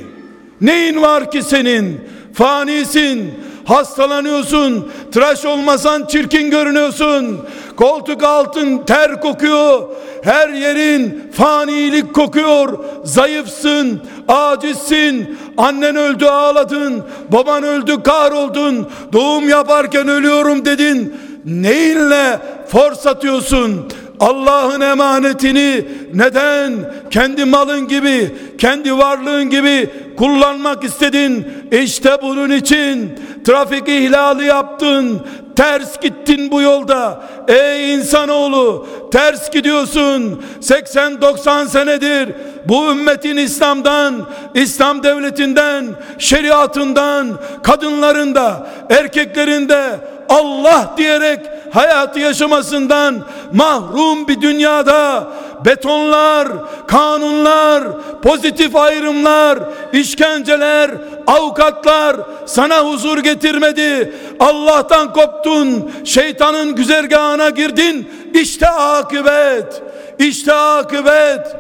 Neyin 0.62 1.02
var 1.02 1.32
ki 1.32 1.44
senin? 1.44 2.02
Fanisin 2.34 3.34
hastalanıyorsun. 3.66 4.92
Tıraş 5.12 5.46
olmasan 5.46 6.06
çirkin 6.06 6.50
görünüyorsun. 6.50 7.40
Koltuk 7.76 8.24
altın 8.24 8.78
ter 8.78 9.22
kokuyor. 9.22 9.90
Her 10.24 10.50
yerin 10.50 11.32
fanilik 11.34 12.14
kokuyor. 12.14 12.80
Zayıfsın, 13.04 14.02
acizsin. 14.28 15.38
Annen 15.58 15.96
öldü 15.96 16.26
ağladın. 16.26 17.04
Baban 17.32 17.64
öldü 17.64 18.04
kahroldun. 18.04 18.90
Doğum 19.14 19.50
yaparken 19.50 20.08
ölüyorum 20.08 20.66
dedin. 20.66 21.16
Neyinle 21.46 22.40
for 22.68 22.94
satıyorsun? 22.94 23.88
Allah'ın 24.20 24.82
emanetini 24.82 25.86
neden 26.14 26.94
kendi 27.12 27.46
malın 27.46 27.88
gibi, 27.88 28.36
kendi 28.58 28.98
varlığın 28.98 29.50
gibi 29.50 29.90
kullanmak 30.18 30.84
istedin? 30.84 31.48
İşte 31.72 32.18
bunun 32.22 32.50
için 32.50 33.20
trafik 33.46 33.88
ihlali 33.88 34.46
yaptın, 34.46 35.22
ters 35.56 36.00
gittin 36.00 36.52
bu 36.52 36.62
yolda. 36.62 37.24
Ey 37.48 37.94
insanoğlu, 37.94 38.88
ters 39.12 39.52
gidiyorsun. 39.52 40.44
80-90 40.62 41.68
senedir 41.68 42.30
bu 42.66 42.92
ümmetin 42.92 43.38
İslam'dan, 43.38 44.30
İslam 44.54 45.04
devletinden, 45.04 45.86
şeriatından, 46.18 47.28
kadınlarında, 47.64 48.68
erkeklerinde 48.90 50.00
Allah 50.30 50.94
diyerek 50.98 51.40
hayatı 51.74 52.20
yaşamasından 52.20 53.16
mahrum 53.54 54.28
bir 54.28 54.42
dünyada 54.42 55.28
betonlar, 55.66 56.48
kanunlar, 56.88 57.84
pozitif 58.22 58.76
ayrımlar, 58.76 59.60
işkenceler, 59.94 60.92
avukatlar 61.28 62.16
sana 62.46 62.80
huzur 62.80 63.18
getirmedi. 63.18 64.14
Allah'tan 64.40 65.14
koptun, 65.14 65.92
şeytanın 66.04 66.76
güzergahına 66.76 67.50
girdin. 67.50 68.10
İşte 68.34 68.68
akıbet, 68.70 69.82
işte 70.20 70.54
akıbet. 70.54 71.56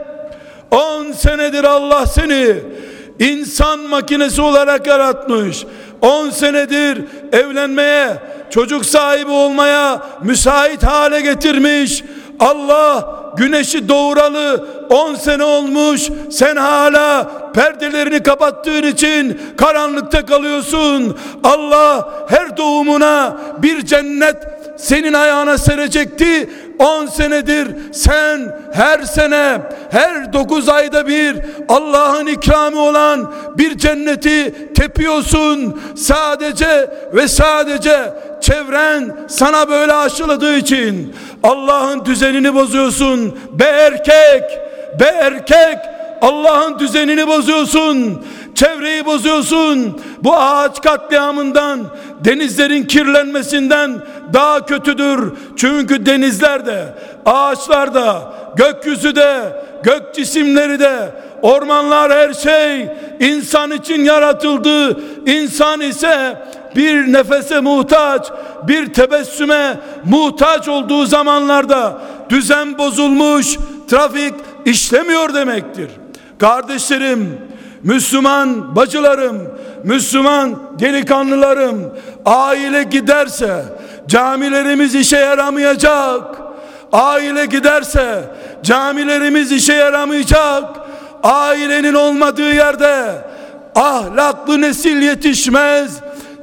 10 0.71 1.11
senedir 1.11 1.63
Allah 1.63 2.05
seni 2.05 2.55
insan 3.19 3.79
makinesi 3.79 4.41
olarak 4.41 4.87
yaratmış. 4.87 5.65
10 6.01 6.29
senedir 6.29 7.01
evlenmeye, 7.31 8.07
çocuk 8.49 8.85
sahibi 8.85 9.31
olmaya 9.31 10.01
müsait 10.23 10.83
hale 10.83 11.21
getirmiş. 11.21 12.03
Allah 12.39 13.15
güneşi 13.37 13.89
doğuralı 13.89 14.67
10 14.89 15.15
sene 15.15 15.43
olmuş. 15.43 16.09
Sen 16.31 16.55
hala 16.55 17.31
perdelerini 17.53 18.23
kapattığın 18.23 18.83
için 18.83 19.41
karanlıkta 19.57 20.25
kalıyorsun. 20.25 21.17
Allah 21.43 22.09
her 22.29 22.57
doğumuna 22.57 23.37
bir 23.57 23.85
cennet 23.85 24.35
senin 24.77 25.13
ayağına 25.13 25.57
serecekti. 25.57 26.49
10 26.79 27.05
senedir 27.05 27.67
sen 27.91 28.55
her 28.73 29.01
sene 29.01 29.61
her 29.91 30.33
9 30.33 30.69
ayda 30.69 31.07
bir 31.07 31.37
Allah'ın 31.69 32.27
ikramı 32.27 32.79
olan 32.79 33.33
bir 33.57 33.77
cenneti 33.77 34.53
tepiyorsun. 34.73 35.81
Sadece 35.95 36.89
ve 37.13 37.27
sadece 37.27 38.13
çevren 38.41 39.17
sana 39.27 39.69
böyle 39.69 39.93
aşıladığı 39.93 40.55
için 40.55 41.15
Allah'ın 41.43 42.05
düzenini 42.05 42.55
bozuyorsun. 42.55 43.39
Be 43.51 43.63
erkek, 43.63 44.43
be 44.99 45.05
erkek 45.05 45.77
Allah'ın 46.21 46.79
düzenini 46.79 47.27
bozuyorsun 47.27 48.23
çevreyi 48.55 49.05
bozuyorsun. 49.05 50.01
Bu 50.23 50.37
ağaç 50.37 50.81
katliamından, 50.81 51.79
denizlerin 52.25 52.83
kirlenmesinden 52.83 54.01
daha 54.33 54.65
kötüdür. 54.65 55.33
Çünkü 55.55 56.05
denizlerde, 56.05 56.85
ağaçlarda, 57.25 58.33
gökyüzü 58.55 59.15
de, 59.15 59.63
gök 59.83 60.15
cisimleri 60.15 60.79
de, 60.79 61.11
ormanlar 61.41 62.11
her 62.11 62.33
şey 62.33 62.89
insan 63.19 63.71
için 63.71 64.03
yaratıldı. 64.03 64.99
İnsan 65.25 65.81
ise 65.81 66.37
bir 66.75 67.13
nefese 67.13 67.59
muhtaç, 67.59 68.31
bir 68.67 68.93
tebessüme 68.93 69.79
muhtaç 70.05 70.67
olduğu 70.67 71.05
zamanlarda 71.05 72.01
düzen 72.29 72.77
bozulmuş, 72.77 73.57
trafik 73.89 74.33
işlemiyor 74.65 75.33
demektir. 75.33 75.89
Kardeşlerim, 76.39 77.37
Müslüman 77.85 78.75
bacılarım, 78.75 79.37
Müslüman 79.83 80.79
delikanlılarım, 80.79 81.93
aile 82.25 82.83
giderse 82.83 83.65
camilerimiz 84.07 84.95
işe 84.95 85.17
yaramayacak. 85.17 86.23
Aile 86.91 87.45
giderse 87.45 88.23
camilerimiz 88.63 89.51
işe 89.51 89.73
yaramayacak. 89.73 90.63
Ailenin 91.23 91.93
olmadığı 91.93 92.53
yerde 92.53 93.11
ahlaklı 93.75 94.61
nesil 94.61 95.01
yetişmez. 95.01 95.99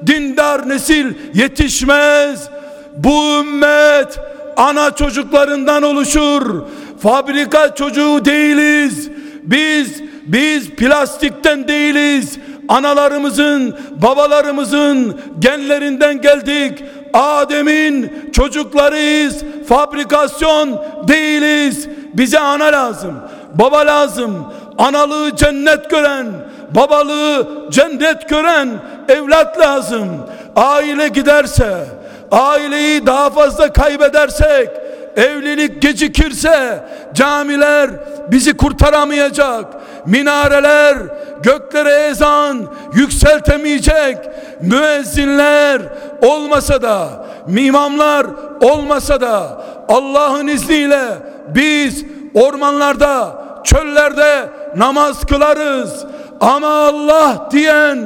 Dindar 0.06 0.68
nesil 0.68 1.14
yetişmez. 1.34 2.48
Bu 2.96 3.40
ümmet 3.40 4.18
ana 4.56 4.90
çocuklarından 4.94 5.82
oluşur. 5.82 6.62
Fabrika 7.02 7.74
çocuğu 7.74 8.24
değiliz. 8.24 9.10
Biz 9.42 10.11
biz 10.26 10.70
plastikten 10.70 11.68
değiliz. 11.68 12.38
Analarımızın, 12.68 13.76
babalarımızın 14.02 15.20
genlerinden 15.38 16.20
geldik. 16.20 16.84
Adem'in 17.12 18.12
çocuklarıyız. 18.32 19.44
Fabrikasyon 19.68 20.84
değiliz. 21.08 21.88
Bize 22.14 22.38
ana 22.38 22.64
lazım. 22.64 23.14
Baba 23.54 23.78
lazım. 23.78 24.46
Analığı 24.78 25.36
cennet 25.36 25.90
gören, 25.90 26.26
babalığı 26.70 27.48
cennet 27.70 28.28
gören 28.28 28.68
evlat 29.08 29.58
lazım. 29.60 30.08
Aile 30.56 31.08
giderse, 31.08 31.84
aileyi 32.30 33.06
daha 33.06 33.30
fazla 33.30 33.72
kaybedersek, 33.72 34.68
evlilik 35.16 35.82
gecikirse 35.82 36.84
camiler 37.14 37.90
bizi 38.30 38.56
kurtaramayacak. 38.56 39.64
Minareler 40.06 40.96
göklere 41.42 42.08
ezan 42.08 42.58
yükseltemeyecek. 42.94 44.18
Müezzinler 44.60 45.82
olmasa 46.22 46.82
da, 46.82 47.26
imamlar 47.56 48.26
olmasa 48.60 49.20
da 49.20 49.62
Allah'ın 49.88 50.46
izniyle 50.46 51.04
biz 51.48 52.04
ormanlarda, 52.34 53.44
çöllerde 53.64 54.48
namaz 54.76 55.26
kılarız. 55.26 56.04
Ama 56.40 56.68
Allah 56.68 57.48
diyen 57.50 57.98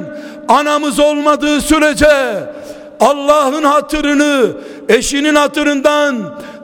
anamız 0.48 1.00
olmadığı 1.00 1.60
sürece 1.60 2.40
Allah'ın 3.00 3.64
hatırını 3.64 4.46
eşinin 4.88 5.34
hatırından 5.34 6.16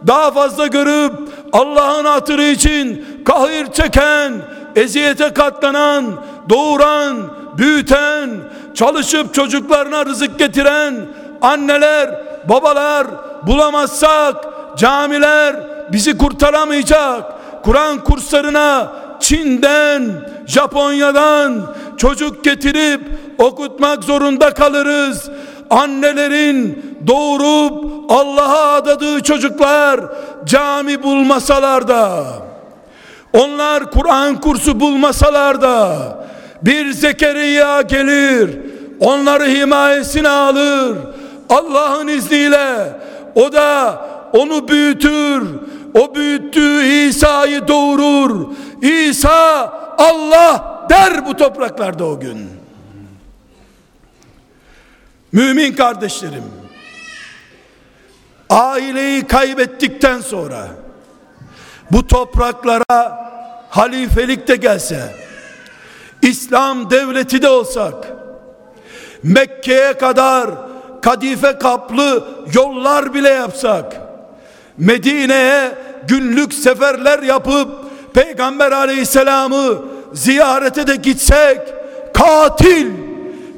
daha 0.07 0.31
fazla 0.31 0.67
görüp 0.67 1.13
Allah'ın 1.53 2.05
hatırı 2.05 2.43
için 2.43 3.05
kahir 3.25 3.73
çeken, 3.73 4.33
eziyete 4.77 5.33
katlanan, 5.33 6.05
doğuran, 6.49 7.17
büyüten, 7.59 8.31
çalışıp 8.75 9.35
çocuklarına 9.35 10.07
rızık 10.07 10.39
getiren 10.39 10.95
anneler, 11.43 12.11
babalar 12.49 13.07
bulamazsak 13.47 14.37
camiler 14.77 15.57
bizi 15.93 16.19
kurtaramayacak. 16.19 17.33
Kur'an 17.65 18.05
kurslarına 18.05 18.93
Çin'den, 19.21 20.11
Japonya'dan 20.47 21.63
çocuk 21.97 22.45
getirip 22.45 23.01
okutmak 23.39 24.05
zorunda 24.05 24.55
kalırız 24.55 25.31
annelerin 25.73 26.85
doğurup 27.07 27.85
Allah'a 28.09 28.73
adadığı 28.73 29.23
çocuklar 29.23 30.01
cami 30.45 31.03
bulmasalar 31.03 31.89
da 31.89 32.25
onlar 33.33 33.91
Kur'an 33.91 34.41
kursu 34.41 34.81
bulmasalar 34.81 35.63
da 35.63 35.97
bir 36.63 36.93
Zekeriya 36.93 37.83
gelir 37.83 38.61
onları 39.01 39.45
himayesine 39.45 40.29
alır 40.29 40.97
Allah'ın 41.49 42.09
izniyle 42.09 43.01
o 43.35 43.53
da 43.53 44.01
onu 44.33 44.69
büyütür 44.69 45.43
o 45.95 46.15
büyüttüğü 46.15 46.85
İsa'yı 46.85 47.69
doğurur. 47.69 48.47
İsa 48.83 49.73
Allah 49.99 50.85
der 50.91 51.27
bu 51.27 51.37
topraklarda 51.37 52.05
o 52.05 52.21
gün 52.21 52.52
Mümin 55.33 55.73
kardeşlerim, 55.73 56.45
aileyi 58.51 59.27
kaybettikten 59.27 60.21
sonra 60.21 60.69
bu 61.91 62.07
topraklara 62.07 63.23
halifelik 63.71 64.49
de 64.49 64.57
gelse, 64.57 65.15
İslam 66.23 66.91
devleti 66.91 67.43
de 67.43 67.49
olsak, 67.49 67.95
Mekke'ye 69.23 69.93
kadar 69.93 70.51
kadife 71.03 71.59
kaplı 71.59 72.29
yollar 72.55 73.15
bile 73.15 73.29
yapsak, 73.29 73.97
Medine'ye 74.79 75.73
günlük 76.09 76.55
seferler 76.55 77.23
yapıp 77.23 77.69
Peygamber 78.15 78.73
aleyhisselamı 78.73 79.83
ziyarete 80.13 80.87
de 80.87 80.97
gitsek, 80.97 81.59
katil 82.15 83.02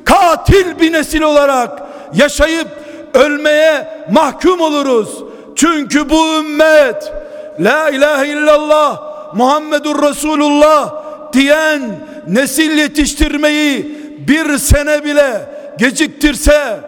katil 0.05 0.81
bir 0.81 0.93
nesil 0.93 1.23
olarak 1.23 1.83
yaşayıp 2.15 2.69
ölmeye 3.15 3.89
mahkum 4.13 4.61
oluruz. 4.61 5.09
Çünkü 5.57 6.11
bu 6.11 6.39
ümmet 6.39 7.13
La 7.61 7.91
ilahe 7.91 8.29
illallah 8.29 9.03
Muhammedur 9.35 10.03
Resulullah 10.03 10.95
diyen 11.33 11.83
nesil 12.29 12.79
yetiştirmeyi 12.79 13.99
bir 14.29 14.59
sene 14.59 15.05
bile 15.05 15.41
geciktirse 15.79 16.81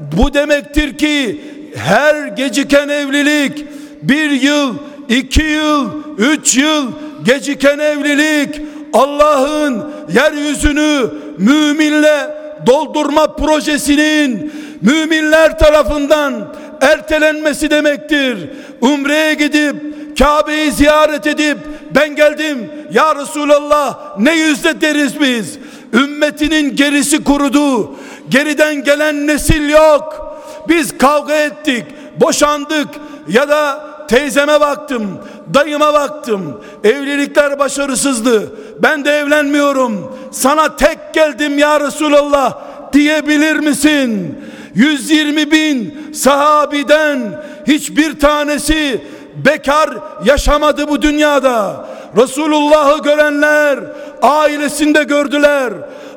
bu 0.00 0.34
demektir 0.34 0.98
ki 0.98 1.40
her 1.76 2.26
geciken 2.26 2.88
evlilik 2.88 3.66
bir 4.02 4.30
yıl, 4.30 4.74
iki 5.08 5.42
yıl, 5.42 5.88
üç 6.18 6.56
yıl 6.56 6.86
geciken 7.24 7.78
evlilik 7.78 8.60
Allah'ın 8.92 9.92
yeryüzünü 10.14 11.10
müminle 11.38 12.39
doldurma 12.66 13.26
projesinin 13.36 14.52
müminler 14.82 15.58
tarafından 15.58 16.54
ertelenmesi 16.80 17.70
demektir. 17.70 18.50
Umre'ye 18.80 19.34
gidip 19.34 19.76
Kabe'yi 20.18 20.72
ziyaret 20.72 21.26
edip 21.26 21.58
ben 21.94 22.16
geldim 22.16 22.70
ya 22.92 23.14
Resulallah 23.14 24.18
ne 24.18 24.34
yüzde 24.36 24.80
deriz 24.80 25.20
biz? 25.20 25.58
Ümmetinin 25.92 26.76
gerisi 26.76 27.24
kurudu 27.24 27.94
geriden 28.28 28.84
gelen 28.84 29.26
nesil 29.26 29.68
yok. 29.68 30.36
Biz 30.68 30.98
kavga 30.98 31.34
ettik 31.34 31.84
boşandık 32.20 32.88
ya 33.28 33.48
da 33.48 33.90
teyzeme 34.08 34.60
baktım 34.60 35.18
dayıma 35.54 35.94
baktım. 35.94 36.60
Evlilikler 36.84 37.58
başarısızdı 37.58 38.52
ben 38.82 39.04
de 39.04 39.10
evlenmiyorum 39.10 40.16
sana 40.30 40.76
tek 40.76 41.14
geldim 41.14 41.58
ya 41.58 41.80
Resulallah 41.80 42.58
diyebilir 42.92 43.56
misin 43.56 44.38
120 44.74 45.50
bin 45.50 46.12
sahabiden 46.14 47.42
hiçbir 47.66 48.20
tanesi 48.20 49.00
bekar 49.44 49.90
yaşamadı 50.24 50.88
bu 50.88 51.02
dünyada. 51.02 51.86
Resulullah'ı 52.16 53.02
görenler 53.02 53.78
ailesinde 54.22 55.02
gördüler. 55.02 55.72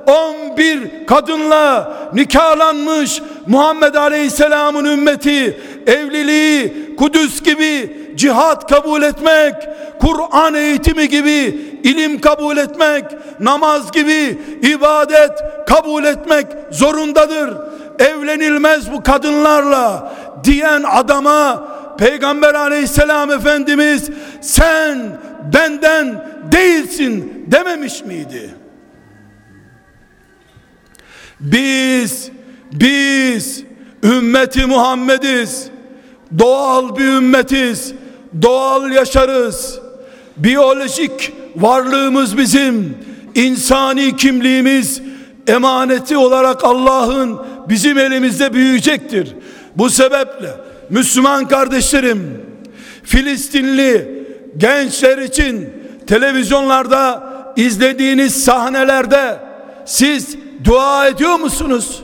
11 0.08 1.06
kadınla 1.08 1.94
nikahlanmış 2.14 3.22
Muhammed 3.48 3.96
Aleyhisselam'ın 3.96 4.86
ümmeti 4.86 5.62
evliliği 5.88 6.96
Kudüs 6.98 7.44
gibi 7.44 7.98
cihat 8.16 8.70
kabul 8.70 9.04
etmek, 9.04 9.56
Kur'an 10.00 10.54
eğitimi 10.54 11.10
gibi 11.10 11.62
ilim 11.84 12.22
kabul 12.22 12.58
etmek, 12.58 13.06
namaz 13.40 13.92
gibi 13.92 14.38
ibadet 14.62 15.32
kabul 15.68 16.04
etmek 16.04 16.48
zorundadır. 16.72 17.58
Evlenilmez 18.00 18.92
bu 18.92 19.04
kadınlarla 19.04 20.14
diyen 20.44 20.84
adama 20.88 21.68
Peygamber 21.98 22.54
aleyhisselam 22.54 23.32
Efendimiz 23.32 24.10
sen 24.42 25.20
benden 25.54 26.26
değilsin 26.52 27.46
dememiş 27.48 28.04
miydi? 28.06 28.50
Biz 31.40 32.32
biz 32.72 33.64
ümmeti 34.04 34.66
Muhammediz. 34.66 35.68
Doğal 36.40 36.96
bir 36.96 37.08
ümmetiz. 37.08 37.94
Doğal 38.42 38.92
yaşarız. 38.92 39.80
Biyolojik 40.38 41.34
varlığımız 41.56 42.38
bizim. 42.38 42.98
insani 43.36 44.16
kimliğimiz 44.18 45.02
emaneti 45.48 46.18
olarak 46.18 46.64
Allah'ın 46.64 47.40
bizim 47.70 47.98
elimizde 47.98 48.54
büyüyecektir. 48.54 49.36
Bu 49.76 49.90
sebeple 49.90 50.50
Müslüman 50.90 51.48
kardeşlerim 51.48 52.46
Filistinli 53.04 54.24
gençler 54.58 55.18
için 55.18 55.70
televizyonlarda 56.08 57.34
izlediğiniz 57.56 58.44
sahnelerde 58.44 59.38
siz 59.86 60.38
dua 60.64 61.08
ediyor 61.08 61.40
musunuz? 61.40 62.04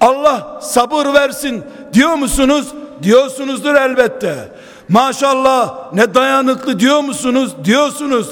Allah 0.00 0.60
sabır 0.62 1.14
versin 1.14 1.62
diyor 1.92 2.14
musunuz? 2.14 2.66
Diyorsunuzdur 3.02 3.74
elbette. 3.74 4.34
Maşallah 4.88 5.92
ne 5.92 6.14
dayanıklı 6.14 6.80
diyor 6.80 7.00
musunuz? 7.00 7.52
Diyorsunuz. 7.64 8.28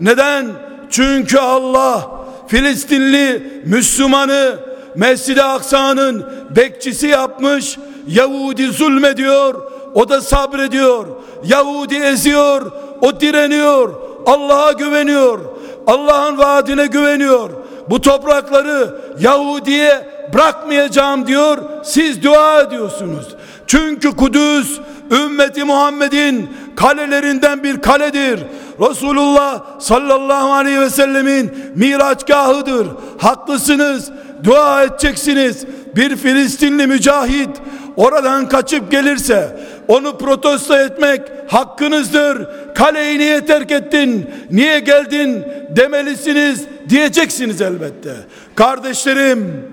Neden? 0.00 0.46
Çünkü 0.90 1.38
Allah 1.38 2.10
Filistinli 2.46 3.62
Müslümanı 3.66 4.56
Mescid-i 4.96 5.42
Aksa'nın 5.42 6.26
bekçisi 6.56 7.06
yapmış. 7.06 7.78
Yahudi 8.08 8.66
zulmediyor. 8.66 9.54
O 9.94 10.08
da 10.08 10.20
sabrediyor. 10.20 11.06
Yahudi 11.44 11.94
eziyor. 11.96 12.72
O 13.00 13.20
direniyor. 13.20 13.94
Allah'a 14.26 14.72
güveniyor. 14.72 15.38
Allah'ın 15.86 16.38
vaadine 16.38 16.86
güveniyor. 16.86 17.50
Bu 17.90 18.00
toprakları 18.00 19.00
Yahudi'ye 19.20 20.08
bırakmayacağım 20.34 21.26
diyor. 21.26 21.58
Siz 21.84 22.22
dua 22.22 22.60
ediyorsunuz. 22.60 23.26
Çünkü 23.66 24.16
Kudüs 24.16 24.80
ümmeti 25.10 25.64
Muhammed'in 25.64 26.50
kalelerinden 26.76 27.62
bir 27.62 27.80
kaledir. 27.80 28.40
Resulullah 28.80 29.80
sallallahu 29.80 30.52
aleyhi 30.52 30.80
ve 30.80 30.90
sellemin 30.90 31.50
miraçgahıdır. 31.74 32.86
Haklısınız. 33.18 34.10
Dua 34.44 34.82
edeceksiniz. 34.82 35.66
Bir 35.96 36.16
Filistinli 36.16 36.86
mücahit 36.86 37.50
oradan 37.96 38.48
kaçıp 38.48 38.90
gelirse 38.90 39.56
onu 39.88 40.18
protesto 40.18 40.76
etmek 40.76 41.22
hakkınızdır. 41.48 42.48
Kaleyi 42.74 43.18
niye 43.18 43.46
terk 43.46 43.70
ettin? 43.70 44.30
Niye 44.50 44.78
geldin? 44.80 45.44
Demelisiniz 45.76 46.64
diyeceksiniz 46.88 47.60
elbette. 47.60 48.14
Kardeşlerim 48.54 49.70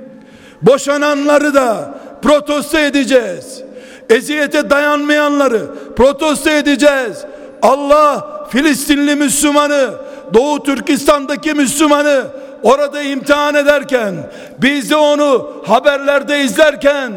boşananları 0.62 1.54
da 1.54 1.94
protesto 2.22 2.78
edeceğiz. 2.78 3.63
Eziyete 4.10 4.70
dayanmayanları 4.70 5.62
protesto 5.96 6.50
edeceğiz. 6.50 7.26
Allah 7.62 8.28
Filistinli 8.50 9.16
Müslümanı, 9.16 9.90
Doğu 10.34 10.64
Türkistan'daki 10.64 11.54
Müslümanı 11.54 12.24
orada 12.64 13.02
imtihan 13.02 13.56
ederken 13.56 14.16
biz 14.62 14.90
de 14.90 14.96
onu 14.96 15.52
haberlerde 15.68 16.42
izlerken 16.42 17.12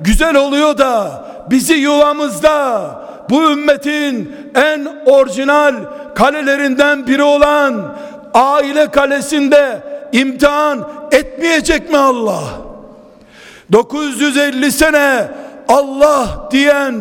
güzel 0.00 0.36
oluyor 0.36 0.78
da 0.78 1.24
bizi 1.50 1.74
yuvamızda 1.74 2.90
bu 3.30 3.50
ümmetin 3.50 4.36
en 4.54 4.88
orijinal 5.06 5.74
kalelerinden 6.14 7.06
biri 7.06 7.22
olan 7.22 7.96
aile 8.34 8.90
kalesinde 8.90 9.82
imtihan 10.12 10.88
etmeyecek 11.12 11.90
mi 11.90 11.98
Allah? 11.98 12.42
950 13.72 14.72
sene 14.72 15.28
Allah 15.68 16.48
diyen 16.50 16.94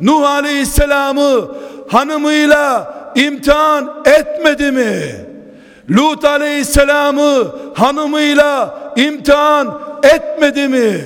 Nuh 0.00 0.30
Aleyhisselam'ı 0.30 1.48
hanımıyla 1.88 2.94
imtihan 3.14 4.02
etmedi 4.04 4.72
mi? 4.72 5.02
Lut 5.90 6.24
Aleyhisselam'ı 6.24 7.46
hanımıyla 7.74 8.74
imtihan 8.96 9.80
etmedi 10.02 10.68
mi? 10.68 11.00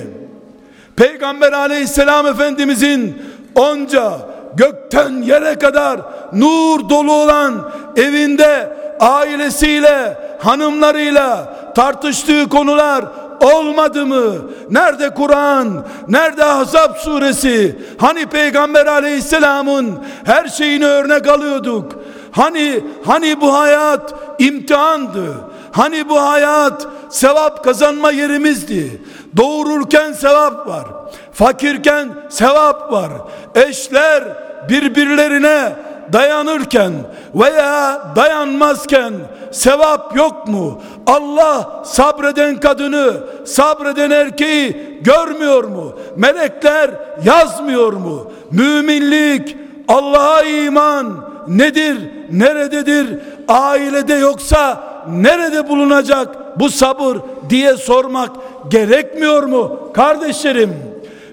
Peygamber 0.95 1.51
Aleyhisselam 1.51 2.27
Efendimizin 2.27 3.21
onca 3.55 4.11
gökten 4.55 5.21
yere 5.21 5.55
kadar 5.55 5.99
nur 6.33 6.89
dolu 6.89 7.13
olan 7.13 7.71
evinde 7.95 8.77
ailesiyle 8.99 10.17
hanımlarıyla 10.39 11.55
tartıştığı 11.75 12.49
konular 12.49 13.05
olmadı 13.41 14.05
mı? 14.05 14.33
Nerede 14.69 15.09
Kur'an? 15.09 15.85
Nerede 16.07 16.45
Ahzab 16.45 16.95
suresi? 16.95 17.79
Hani 17.97 18.25
Peygamber 18.25 18.85
aleyhisselamın 18.85 19.99
her 20.25 20.47
şeyini 20.47 20.85
örnek 20.85 21.27
alıyorduk? 21.27 21.91
Hani 22.31 22.83
hani 23.05 23.41
bu 23.41 23.53
hayat 23.53 24.13
imtihandı? 24.39 25.33
Hani 25.71 26.09
bu 26.09 26.21
hayat 26.21 26.87
sevap 27.09 27.63
kazanma 27.63 28.11
yerimizdi? 28.11 29.01
Doğururken 29.37 30.13
sevap 30.13 30.67
var. 30.67 30.85
Fakirken 31.33 32.09
sevap 32.29 32.91
var. 32.91 33.09
Eşler 33.55 34.23
birbirlerine 34.69 35.75
dayanırken 36.13 36.91
veya 37.35 38.01
dayanmazken 38.15 39.13
sevap 39.51 40.15
yok 40.17 40.47
mu? 40.47 40.81
Allah 41.07 41.83
sabreden 41.85 42.59
kadını, 42.59 43.13
sabreden 43.45 44.11
erkeği 44.11 44.99
görmüyor 45.01 45.63
mu? 45.63 45.93
Melekler 46.15 46.89
yazmıyor 47.25 47.93
mu? 47.93 48.31
Müminlik, 48.51 49.57
Allah'a 49.87 50.41
iman 50.43 51.25
nedir? 51.47 51.97
Nerededir? 52.31 53.19
Ailede 53.47 54.13
yoksa 54.13 54.83
nerede 55.09 55.69
bulunacak 55.69 56.59
bu 56.59 56.69
sabır 56.69 57.17
diye 57.49 57.77
sormak 57.77 58.31
gerekmiyor 58.67 59.43
mu? 59.43 59.79
Kardeşlerim, 59.93 60.73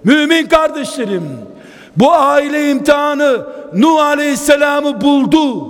mümin 0.05 0.47
kardeşlerim, 0.47 1.29
bu 1.97 2.13
aile 2.13 2.71
imtihanı 2.71 3.47
Nuh 3.75 4.03
Aleyhisselam'ı 4.03 5.01
buldu. 5.01 5.69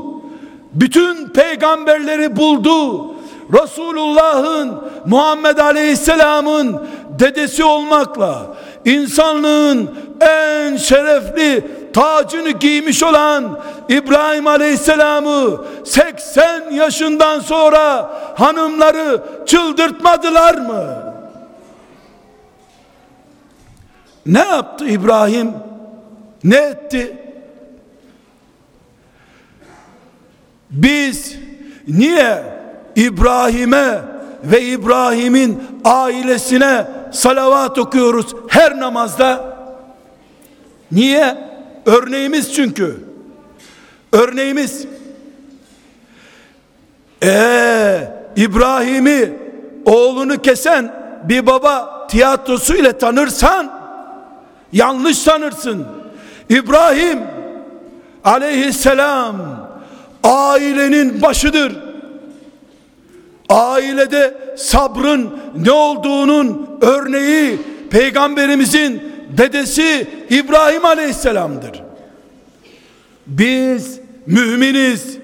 Bütün 0.73 1.29
peygamberleri 1.29 2.37
buldu. 2.37 3.07
Resulullah'ın 3.53 4.75
Muhammed 5.07 5.59
Aleyhisselam'ın 5.59 6.83
dedesi 7.19 7.65
olmakla 7.65 8.47
insanlığın 8.85 9.91
en 10.21 10.77
şerefli 10.77 11.65
tacını 11.93 12.51
giymiş 12.51 13.03
olan 13.03 13.61
İbrahim 13.89 14.47
Aleyhisselam'ı 14.47 15.65
80 15.85 16.71
yaşından 16.71 17.41
sonra 17.41 18.11
hanımları 18.35 19.23
çıldırtmadılar 19.47 20.55
mı? 20.55 20.85
Ne 24.27 24.39
yaptı 24.39 24.85
İbrahim? 24.89 25.53
Ne 26.45 26.57
etti? 26.57 27.32
Biz 30.73 31.37
niye 31.89 32.43
İbrahim'e 32.97 33.99
ve 34.45 34.63
İbrahim'in 34.63 35.63
ailesine 35.85 36.87
salavat 37.13 37.79
okuyoruz 37.79 38.27
her 38.49 38.81
namazda? 38.81 39.57
Niye? 40.93 41.37
Örneğimiz 41.87 42.55
çünkü. 42.55 43.05
Örneğimiz. 44.13 44.87
Ee, 47.23 48.09
İbrahim'i 48.37 49.33
oğlunu 49.87 50.43
kesen 50.43 50.93
bir 51.25 51.47
baba 51.47 52.07
tiyatrosu 52.07 52.75
ile 52.77 52.99
tanırsan 52.99 53.81
yanlış 54.73 55.25
tanırsın. 55.25 55.87
İbrahim 56.49 57.19
aleyhisselam 58.25 59.62
ailenin 60.23 61.23
başıdır. 61.23 61.73
Ailede 63.49 64.35
sabrın 64.57 65.31
ne 65.65 65.71
olduğunun 65.71 66.79
örneği 66.81 67.59
peygamberimizin 67.91 69.03
dedesi 69.37 70.07
İbrahim 70.31 70.85
aleyhisselamdır. 70.85 71.83
Biz 73.27 74.01
müminiz 74.27 75.19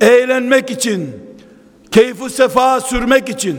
eğlenmek 0.00 0.70
için 0.70 1.10
keyfu 1.90 2.30
sefa 2.30 2.80
sürmek 2.80 3.28
için 3.28 3.56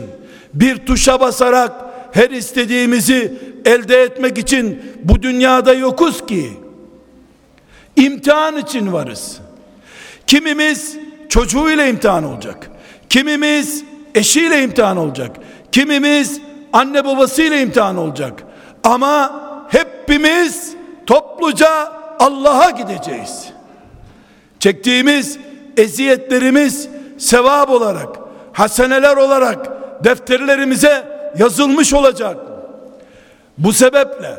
bir 0.54 0.76
tuşa 0.76 1.20
basarak 1.20 1.72
her 2.12 2.30
istediğimizi 2.30 3.38
elde 3.64 4.02
etmek 4.02 4.38
için 4.38 4.82
bu 5.04 5.22
dünyada 5.22 5.74
yokuz 5.74 6.26
ki 6.26 6.50
imtihan 7.96 8.56
için 8.56 8.92
varız. 8.92 9.40
Kimimiz 10.26 10.96
çocuğuyla 11.28 11.86
imtihan 11.86 12.24
olacak. 12.24 12.70
Kimimiz 13.08 13.84
eşiyle 14.14 14.62
imtihan 14.62 14.96
olacak. 14.96 15.36
Kimimiz 15.72 16.40
anne 16.72 17.04
babasıyla 17.04 17.56
imtihan 17.56 17.96
olacak. 17.96 18.44
Ama 18.84 19.42
hepimiz 19.68 20.74
topluca 21.06 21.92
Allah'a 22.18 22.70
gideceğiz. 22.70 23.48
Çektiğimiz 24.60 25.38
eziyetlerimiz 25.76 26.88
sevap 27.18 27.70
olarak, 27.70 28.08
haseneler 28.52 29.16
olarak 29.16 29.68
defterlerimize 30.04 31.04
yazılmış 31.38 31.94
olacak. 31.94 32.36
Bu 33.58 33.72
sebeple 33.72 34.30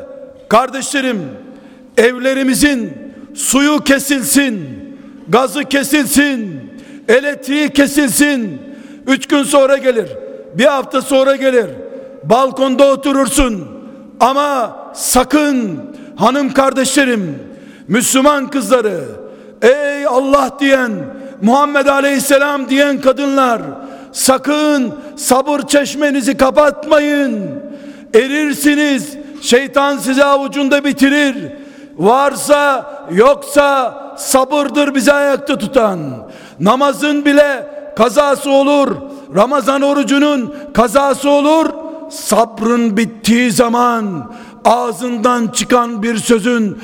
kardeşlerim 0.48 1.22
evlerimizin 1.96 2.92
suyu 3.34 3.84
kesilsin, 3.84 4.83
gazı 5.28 5.64
kesilsin, 5.64 6.60
elektriği 7.08 7.70
kesilsin. 7.70 8.62
Üç 9.06 9.28
gün 9.28 9.42
sonra 9.42 9.76
gelir, 9.76 10.08
bir 10.54 10.64
hafta 10.64 11.02
sonra 11.02 11.36
gelir. 11.36 11.66
Balkonda 12.24 12.86
oturursun. 12.86 13.68
Ama 14.20 14.76
sakın 14.94 15.80
hanım 16.16 16.52
kardeşlerim, 16.52 17.38
Müslüman 17.88 18.50
kızları, 18.50 19.00
ey 19.62 20.06
Allah 20.06 20.50
diyen, 20.60 20.92
Muhammed 21.42 21.86
Aleyhisselam 21.86 22.68
diyen 22.68 23.00
kadınlar, 23.00 23.62
sakın 24.12 24.94
sabır 25.16 25.60
çeşmenizi 25.60 26.36
kapatmayın. 26.36 27.50
Erirsiniz. 28.14 29.16
Şeytan 29.42 29.96
sizi 29.96 30.24
avucunda 30.24 30.84
bitirir. 30.84 31.36
Varsa 31.96 32.90
yoksa 33.10 34.03
sabırdır 34.16 34.94
bizi 34.94 35.12
ayakta 35.12 35.58
tutan. 35.58 36.00
Namazın 36.60 37.24
bile 37.24 37.66
kazası 37.96 38.50
olur. 38.50 38.96
Ramazan 39.36 39.82
orucunun 39.82 40.54
kazası 40.74 41.30
olur. 41.30 41.70
Sabrın 42.10 42.96
bittiği 42.96 43.52
zaman 43.52 44.32
ağzından 44.64 45.46
çıkan 45.46 46.02
bir 46.02 46.16
sözün 46.16 46.78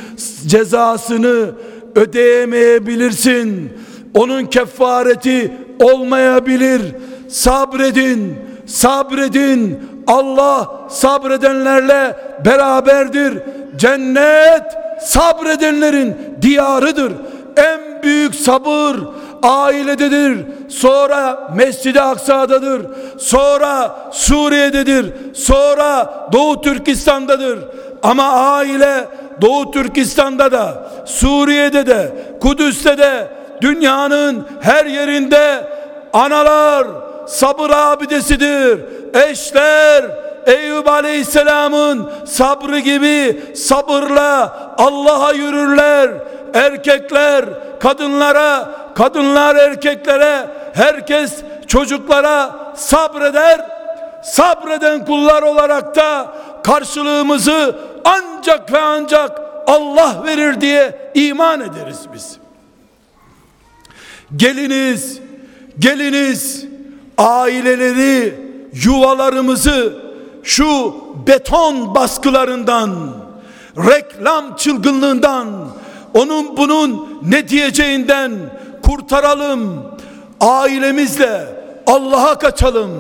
cezasını 0.47 1.51
ödeyemeyebilirsin. 1.95 3.73
Onun 4.15 4.45
kefareti 4.45 5.53
olmayabilir. 5.83 6.83
Sabredin, 7.29 8.37
sabredin. 8.67 9.79
Allah 10.07 10.71
sabredenlerle 10.89 12.17
beraberdir. 12.45 13.43
Cennet 13.77 14.65
sabredenlerin 15.03 16.17
diyarıdır. 16.43 17.13
En 17.57 18.03
büyük 18.03 18.35
sabır 18.35 18.97
ailededir. 19.43 20.47
Sonra 20.69 21.51
Mescid-i 21.57 22.01
Aksa'dadır. 22.01 22.83
Sonra 23.19 23.97
Suriye'dedir. 24.13 25.13
Sonra 25.35 26.15
Doğu 26.33 26.61
Türkistan'dadır. 26.61 27.59
Ama 28.03 28.33
aile 28.33 29.09
Doğu 29.41 29.71
Türkistan'da 29.71 30.53
da, 30.53 30.91
Suriye'de 31.07 31.87
de, 31.87 32.13
Kudüs'te 32.41 32.99
de, 32.99 33.29
dünyanın 33.61 34.47
her 34.61 34.87
yerinde 34.87 35.65
analar 36.13 36.87
sabır 37.27 37.71
abidesidir. 37.71 38.81
Eşler 39.15 40.05
Eyüp 40.51 40.89
Aleyhisselam'ın 40.89 42.11
sabrı 42.27 42.79
gibi 42.79 43.43
sabırla 43.57 44.57
Allah'a 44.79 45.33
yürürler. 45.33 46.11
Erkekler 46.55 47.45
kadınlara, 47.81 48.71
kadınlar 48.95 49.57
erkeklere, 49.57 50.47
herkes 50.75 51.35
çocuklara 51.67 52.57
sabreder. 52.77 53.61
Sabreden 54.23 55.05
kullar 55.05 55.43
olarak 55.43 55.97
da 55.97 56.35
karşılığımızı 56.63 57.77
ancak 58.05 58.73
ve 58.73 58.81
ancak 58.81 59.41
Allah 59.67 60.23
verir 60.27 60.61
diye 60.61 61.11
iman 61.15 61.61
ederiz 61.61 62.01
biz. 62.15 62.37
Geliniz, 64.37 65.21
geliniz 65.79 66.67
aileleri, 67.19 68.35
yuvalarımızı 68.85 70.10
şu 70.43 70.95
beton 71.27 71.95
baskılarından, 71.95 72.91
reklam 73.77 74.57
çılgınlığından, 74.57 75.47
onun 76.15 76.57
bunun 76.57 77.19
ne 77.23 77.49
diyeceğinden 77.49 78.33
kurtaralım. 78.83 79.91
Ailemizle 80.41 81.47
Allah'a 81.87 82.39
kaçalım. 82.39 82.91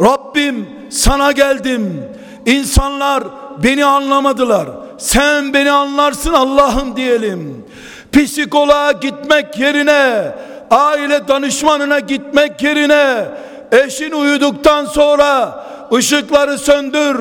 Rabbim 0.00 0.68
sana 0.90 1.32
geldim. 1.32 2.04
İnsanlar 2.46 3.24
beni 3.62 3.84
anlamadılar. 3.84 4.68
Sen 4.98 5.54
beni 5.54 5.70
anlarsın 5.70 6.32
Allah'ım 6.32 6.96
diyelim. 6.96 7.66
Psikoloğa 8.12 8.92
gitmek 8.92 9.58
yerine, 9.58 10.32
aile 10.70 11.28
danışmanına 11.28 11.98
gitmek 11.98 12.62
yerine, 12.62 13.24
eşin 13.72 14.12
uyuduktan 14.12 14.84
sonra 14.84 15.64
ışıkları 15.94 16.58
söndür, 16.58 17.16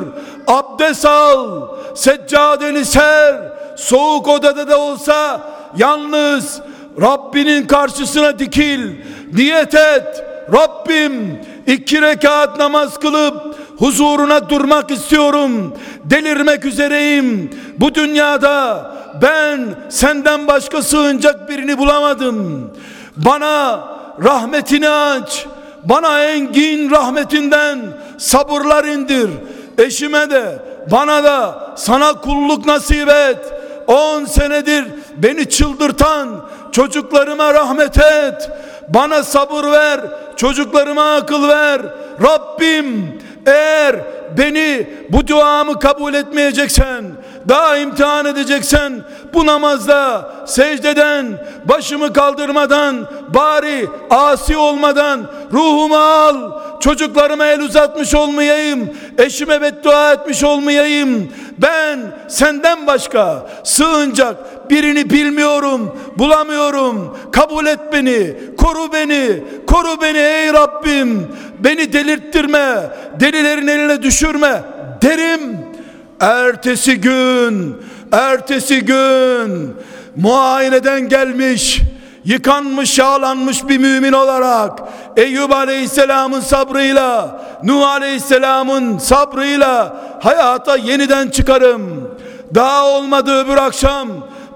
abdest 0.48 1.06
al, 1.06 1.68
seccadeni 1.96 2.86
ser, 2.86 3.36
soğuk 3.76 4.28
odada 4.28 4.68
da 4.68 4.80
olsa 4.80 5.42
yalnız 5.78 6.62
Rabbinin 7.02 7.68
karşısına 7.68 8.40
dikil, 8.40 8.92
niyet 9.34 9.76
et. 9.76 10.24
Rabbim 10.54 11.42
iki 11.68 12.02
rekat 12.02 12.58
namaz 12.58 13.00
kılıp 13.00 13.56
huzuruna 13.78 14.50
durmak 14.50 14.92
istiyorum. 14.92 15.74
Delirmek 16.04 16.66
üzereyim. 16.66 17.50
Bu 17.78 17.96
dünyada 17.96 18.92
ben 19.22 19.60
senden 19.90 20.48
başka 20.48 20.82
sığınacak 20.82 21.50
birini 21.50 21.78
bulamadım. 21.78 22.72
Bana 23.18 23.84
rahmetini 24.24 24.90
aç. 24.90 25.46
Bana 25.84 26.24
engin 26.24 26.92
rahmetinden 26.92 27.80
sabırlar 28.20 28.84
indir. 28.84 29.30
Eşime 29.78 30.30
de 30.30 30.60
bana 30.92 31.24
da 31.24 31.68
sana 31.76 32.14
kulluk 32.14 32.66
nasip 32.66 33.10
et. 33.10 33.38
10 33.88 34.26
senedir 34.26 34.86
beni 35.18 35.50
çıldırtan 35.50 36.50
çocuklarıma 36.72 37.54
rahmet 37.54 37.98
et. 37.98 38.52
Bana 38.90 39.24
sabır 39.24 39.72
ver. 39.72 40.02
Çocuklarıma 40.36 41.16
akıl 41.16 41.48
ver. 41.48 41.82
Rabbim 42.24 43.20
eğer 43.46 43.96
beni 44.38 44.88
bu 45.10 45.28
duamı 45.28 45.80
kabul 45.80 46.14
etmeyeceksen 46.14 47.06
daha 47.48 47.78
imtihan 47.78 48.26
edeceksen 48.26 48.94
bu 49.34 49.46
namazda 49.46 50.32
secdeden 50.46 51.26
başımı 51.66 52.14
kaldırmadan 52.14 53.08
bari 53.34 53.88
asi 54.10 54.58
olmadan 54.58 55.22
ruhumu 55.54 55.98
al 55.98 56.60
çocuklarıma 56.80 57.46
el 57.46 57.62
uzatmış 57.62 58.16
olmayayım 58.16 58.90
eşime 59.18 59.62
beddua 59.62 60.14
etmiş 60.14 60.44
olmayayım. 60.44 61.32
Ben 61.58 62.00
senden 62.28 62.88
başka 62.88 63.48
sığınacak 63.64 64.70
birini 64.70 65.10
bilmiyorum 65.10 66.00
bulamıyorum. 66.18 67.18
Kabul 67.32 67.66
et 67.66 67.80
beni 67.94 68.34
koru 68.58 68.94
beni 68.94 69.44
koru 69.68 70.02
beni 70.02 70.18
ey 70.18 70.54
Rabbim. 70.54 71.28
Beni 71.60 71.94
delirttirme 71.94 72.90
delilerin 73.20 73.68
eline 73.68 74.02
düşürme 74.02 74.62
derim 75.02 75.59
ertesi 76.20 77.02
gün 77.02 77.76
ertesi 78.12 78.86
gün 78.86 79.76
muayeneden 80.16 81.10
gelmiş 81.10 81.82
yıkanmış 82.26 83.00
yağlanmış 83.00 83.68
bir 83.68 83.78
mümin 83.78 84.14
olarak 84.14 84.80
Eyüp 85.18 85.54
Aleyhisselam'ın 85.54 86.42
sabrıyla 86.42 87.42
Nuh 87.64 87.88
Aleyhisselam'ın 87.88 88.98
sabrıyla 88.98 89.98
hayata 90.22 90.76
yeniden 90.76 91.30
çıkarım. 91.30 92.10
Daha 92.56 92.86
olmadı 92.86 93.44
öbür 93.44 93.58
akşam 93.58 94.08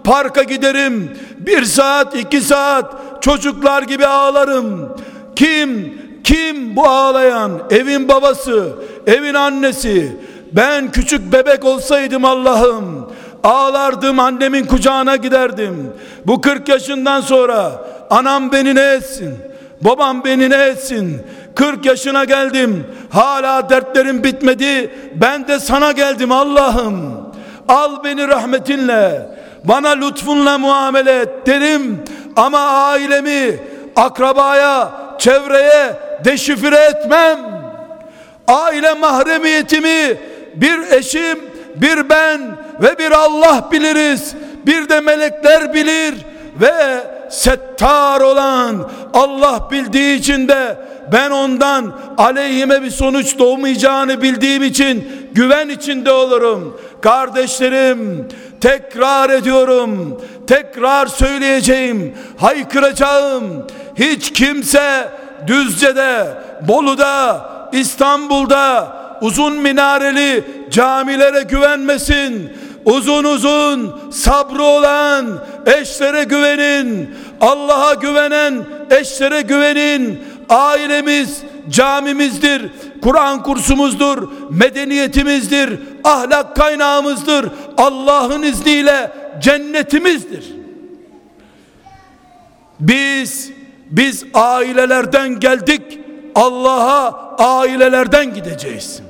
parka 0.03 0.43
giderim 0.43 1.17
bir 1.37 1.63
saat 1.63 2.15
iki 2.15 2.41
saat 2.41 2.93
çocuklar 3.23 3.83
gibi 3.83 4.05
ağlarım. 4.05 4.97
Kim 5.35 5.93
kim 6.23 6.75
bu 6.75 6.87
ağlayan 6.87 7.51
evin 7.69 8.07
babası 8.07 8.69
evin 9.07 9.33
annesi 9.33 10.17
ben 10.55 10.91
küçük 10.91 11.33
bebek 11.33 11.65
olsaydım 11.65 12.25
Allah'ım 12.25 13.13
ağlardım 13.43 14.19
annemin 14.19 14.65
kucağına 14.65 15.15
giderdim. 15.15 15.93
Bu 16.25 16.41
40 16.41 16.69
yaşından 16.69 17.21
sonra 17.21 17.71
anam 18.09 18.51
beni 18.51 18.75
ne 18.75 18.93
etsin 18.93 19.37
babam 19.81 20.23
beni 20.23 20.49
ne 20.49 20.63
etsin? 20.63 21.21
40 21.55 21.85
yaşına 21.85 22.23
geldim 22.23 22.87
hala 23.09 23.69
dertlerim 23.69 24.23
bitmedi. 24.23 24.91
Ben 25.15 25.47
de 25.47 25.59
sana 25.59 25.91
geldim 25.91 26.31
Allah'ım. 26.31 27.23
Al 27.67 28.03
beni 28.03 28.27
rahmetinle 28.27 29.29
bana 29.63 29.89
lütfunla 29.89 30.57
muamele 30.57 31.19
et 31.19 31.29
derim. 31.45 32.03
Ama 32.35 32.59
ailemi 32.59 33.59
akrabaya 33.95 34.91
çevreye 35.19 35.93
deşifre 36.25 36.75
etmem. 36.77 37.39
Aile 38.47 38.93
mahremiyetimi 38.93 40.17
bir 40.55 40.91
eşim 40.91 41.39
bir 41.75 42.09
ben 42.09 42.41
ve 42.81 42.97
bir 42.99 43.11
Allah 43.11 43.69
biliriz 43.71 44.35
bir 44.65 44.89
de 44.89 44.99
melekler 44.99 45.73
bilir 45.73 46.15
ve 46.61 47.03
settar 47.29 48.21
olan 48.21 48.89
Allah 49.13 49.67
bildiği 49.71 50.19
için 50.19 50.47
de 50.47 50.77
ben 51.11 51.31
ondan 51.31 51.99
aleyhime 52.17 52.81
bir 52.81 52.89
sonuç 52.91 53.39
doğmayacağını 53.39 54.21
bildiğim 54.21 54.63
için 54.63 55.07
güven 55.33 55.69
içinde 55.69 56.11
olurum. 56.11 56.77
Kardeşlerim 57.01 58.27
tekrar 58.61 59.29
ediyorum. 59.29 60.21
Tekrar 60.47 61.07
söyleyeceğim. 61.07 62.13
Haykıracağım. 62.37 63.67
Hiç 63.95 64.33
kimse 64.33 65.09
Düzce'de, 65.47 66.27
Bolu'da, 66.67 67.49
İstanbul'da 67.71 68.95
uzun 69.23 69.53
minareli 69.53 70.43
camilere 70.69 71.43
güvenmesin. 71.43 72.49
Uzun 72.85 73.23
uzun 73.23 74.11
sabrı 74.11 74.63
olan 74.63 75.39
eşlere 75.65 76.23
güvenin. 76.23 77.15
Allah'a 77.41 77.93
güvenen 77.93 78.65
eşlere 78.91 79.41
güvenin. 79.41 80.19
Ailemiz 80.49 81.41
camimizdir 81.69 82.71
Kur'an 83.01 83.43
kursumuzdur 83.43 84.31
medeniyetimizdir 84.49 85.79
ahlak 86.03 86.55
kaynağımızdır. 86.55 87.49
Allah'ın 87.77 88.43
izniyle 88.43 89.11
cennetimizdir. 89.41 90.45
Biz 92.79 93.51
biz 93.89 94.25
ailelerden 94.33 95.39
geldik 95.39 95.99
Allah'a 96.35 97.35
ailelerden 97.37 98.33
gideceğiz 98.33 99.01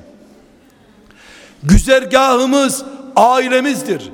güzergahımız 1.64 2.84
ailemizdir. 3.16 4.12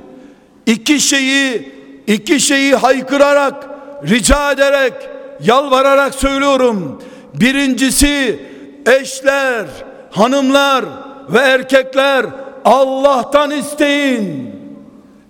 İki 0.66 1.00
şeyi 1.00 1.72
iki 2.06 2.40
şeyi 2.40 2.74
haykırarak, 2.74 3.68
rica 4.08 4.52
ederek, 4.52 4.92
yalvararak 5.40 6.14
söylüyorum. 6.14 7.02
Birincisi 7.34 8.40
eşler, 8.86 9.66
hanımlar 10.10 10.84
ve 11.28 11.38
erkekler 11.38 12.26
Allah'tan 12.64 13.50
isteyin. 13.50 14.50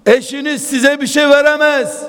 Eşiniz 0.06 0.62
size 0.62 1.00
bir 1.00 1.06
şey 1.06 1.28
veremez. 1.28 2.02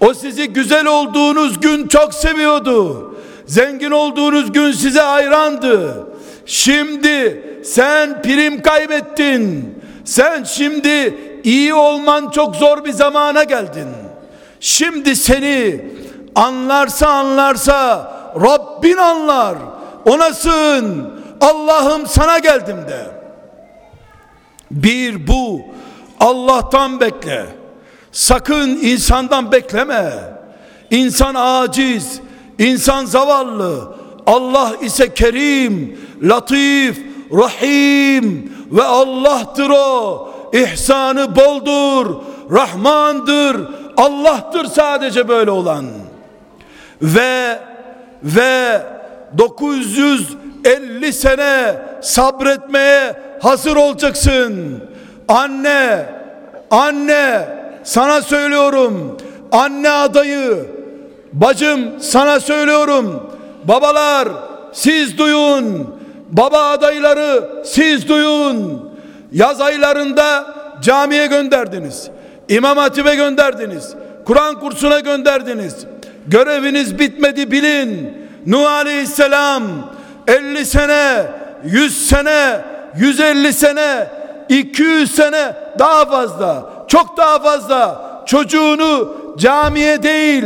O 0.00 0.14
sizi 0.14 0.48
güzel 0.48 0.86
olduğunuz 0.86 1.60
gün 1.60 1.88
çok 1.88 2.14
seviyordu. 2.14 3.14
Zengin 3.46 3.90
olduğunuz 3.90 4.52
gün 4.52 4.72
size 4.72 5.00
hayrandı. 5.00 6.06
Şimdi 6.48 7.42
sen 7.64 8.22
prim 8.22 8.62
kaybettin. 8.62 9.74
Sen 10.04 10.44
şimdi 10.44 11.18
iyi 11.44 11.74
olman 11.74 12.30
çok 12.30 12.56
zor 12.56 12.84
bir 12.84 12.92
zamana 12.92 13.44
geldin. 13.44 13.88
Şimdi 14.60 15.16
seni 15.16 15.84
anlarsa 16.34 17.08
anlarsa 17.08 18.12
Rabbin 18.42 18.96
anlar. 18.96 19.56
Ona 20.06 20.34
sığın. 20.34 21.14
Allah'ım 21.40 22.06
sana 22.06 22.38
geldim 22.38 22.76
de. 22.88 23.06
Bir 24.70 25.26
bu. 25.26 25.60
Allah'tan 26.20 27.00
bekle. 27.00 27.46
Sakın 28.12 28.68
insandan 28.68 29.52
bekleme. 29.52 30.12
İnsan 30.90 31.34
aciz, 31.34 32.20
insan 32.58 33.04
zavallı. 33.04 33.94
Allah 34.26 34.72
ise 34.80 35.14
kerim, 35.14 35.98
latif, 36.22 36.98
rahim 37.32 38.52
ve 38.72 38.82
Allah'tır 38.82 39.70
o. 39.70 40.28
İhsanı 40.52 41.36
boldur, 41.36 42.14
Rahmandır, 42.50 43.56
Allah'tır 43.96 44.64
sadece 44.64 45.28
böyle 45.28 45.50
olan. 45.50 45.84
Ve 47.02 47.58
ve 48.22 48.82
950 49.38 51.12
sene 51.12 51.74
sabretmeye 52.00 53.16
hazır 53.42 53.76
olacaksın. 53.76 54.82
Anne, 55.28 56.06
anne 56.70 57.48
sana 57.84 58.22
söylüyorum. 58.22 59.16
Anne 59.52 59.90
adayı, 59.90 60.66
bacım 61.32 62.00
sana 62.00 62.40
söylüyorum. 62.40 63.30
Babalar 63.64 64.28
siz 64.72 65.18
duyun. 65.18 65.97
Baba 66.28 66.64
adayları 66.70 67.48
siz 67.64 68.08
duyun. 68.08 68.90
Yaz 69.32 69.60
aylarında 69.60 70.54
camiye 70.82 71.26
gönderdiniz. 71.26 72.10
İmam 72.48 72.78
Hatip'e 72.78 73.14
gönderdiniz. 73.14 73.94
Kur'an 74.24 74.60
kursuna 74.60 75.00
gönderdiniz. 75.00 75.76
Göreviniz 76.26 76.98
bitmedi 76.98 77.50
bilin. 77.50 78.18
Nuh 78.46 78.70
Aleyhisselam 78.70 79.62
50 80.26 80.66
sene, 80.66 81.26
100 81.64 82.08
sene, 82.08 82.60
150 82.96 83.52
sene, 83.52 84.06
200 84.48 85.14
sene 85.14 85.52
daha 85.78 86.06
fazla, 86.06 86.70
çok 86.88 87.16
daha 87.16 87.38
fazla 87.38 88.08
çocuğunu 88.26 89.16
camiye 89.38 90.02
değil 90.02 90.44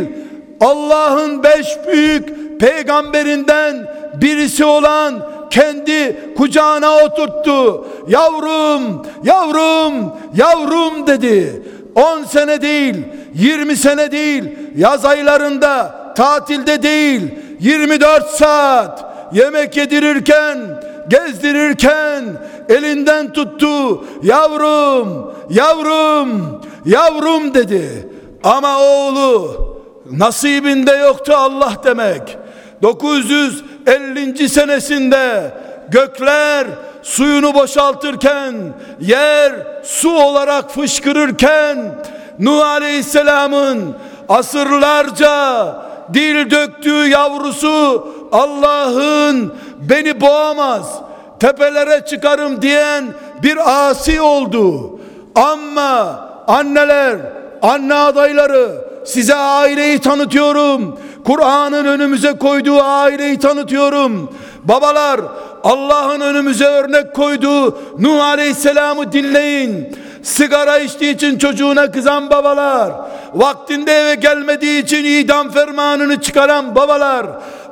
Allah'ın 0.60 1.42
beş 1.42 1.66
büyük 1.88 2.60
peygamberinden 2.60 3.86
birisi 4.14 4.64
olan 4.64 5.14
kendi 5.52 6.34
kucağına 6.36 6.96
oturttu. 6.96 7.86
Yavrum, 8.08 9.06
yavrum, 9.24 10.12
yavrum 10.36 11.06
dedi. 11.06 11.62
10 11.94 12.24
sene 12.24 12.62
değil, 12.62 12.94
20 13.34 13.76
sene 13.76 14.12
değil, 14.12 14.44
yaz 14.76 15.04
aylarında, 15.04 15.94
tatilde 16.16 16.82
değil, 16.82 17.20
24 17.60 18.30
saat 18.30 19.04
yemek 19.32 19.76
yedirirken, 19.76 20.58
gezdirirken 21.08 22.24
elinden 22.68 23.32
tuttu. 23.32 24.04
Yavrum, 24.22 25.34
yavrum, 25.50 26.60
yavrum 26.84 27.54
dedi. 27.54 28.08
Ama 28.44 28.78
oğlu 28.78 29.56
nasibinde 30.10 30.92
yoktu 30.92 31.32
Allah 31.36 31.72
demek. 31.84 32.38
950. 33.86 34.48
senesinde 34.48 35.50
gökler 35.88 36.66
suyunu 37.02 37.54
boşaltırken, 37.54 38.54
yer 39.00 39.52
su 39.82 40.10
olarak 40.10 40.70
fışkırırken, 40.70 41.94
Nuh 42.38 42.66
Aleyhisselam'ın 42.66 43.96
asırlarca 44.28 45.66
dil 46.14 46.50
döktüğü 46.50 47.08
yavrusu 47.08 48.08
Allah'ın 48.32 49.54
beni 49.80 50.20
boğamaz, 50.20 51.00
tepelere 51.40 52.04
çıkarım 52.06 52.62
diyen 52.62 53.04
bir 53.42 53.88
asi 53.88 54.20
oldu. 54.20 54.98
Ama 55.34 56.28
anneler, 56.48 57.18
anne 57.62 57.94
adayları 57.94 58.91
size 59.04 59.34
aileyi 59.34 59.98
tanıtıyorum. 59.98 60.98
Kur'an'ın 61.24 61.84
önümüze 61.84 62.32
koyduğu 62.32 62.82
aileyi 62.82 63.38
tanıtıyorum. 63.38 64.34
Babalar 64.64 65.20
Allah'ın 65.64 66.20
önümüze 66.20 66.64
örnek 66.64 67.14
koyduğu 67.14 67.78
Nuh 67.98 68.24
Aleyhisselam'ı 68.24 69.12
dinleyin. 69.12 69.96
Sigara 70.22 70.78
içtiği 70.78 71.14
için 71.14 71.38
çocuğuna 71.38 71.90
kızan 71.90 72.30
babalar, 72.30 72.92
vaktinde 73.34 73.92
eve 73.92 74.14
gelmediği 74.14 74.82
için 74.82 75.04
idam 75.04 75.50
fermanını 75.50 76.20
çıkaran 76.20 76.74
babalar, 76.74 77.26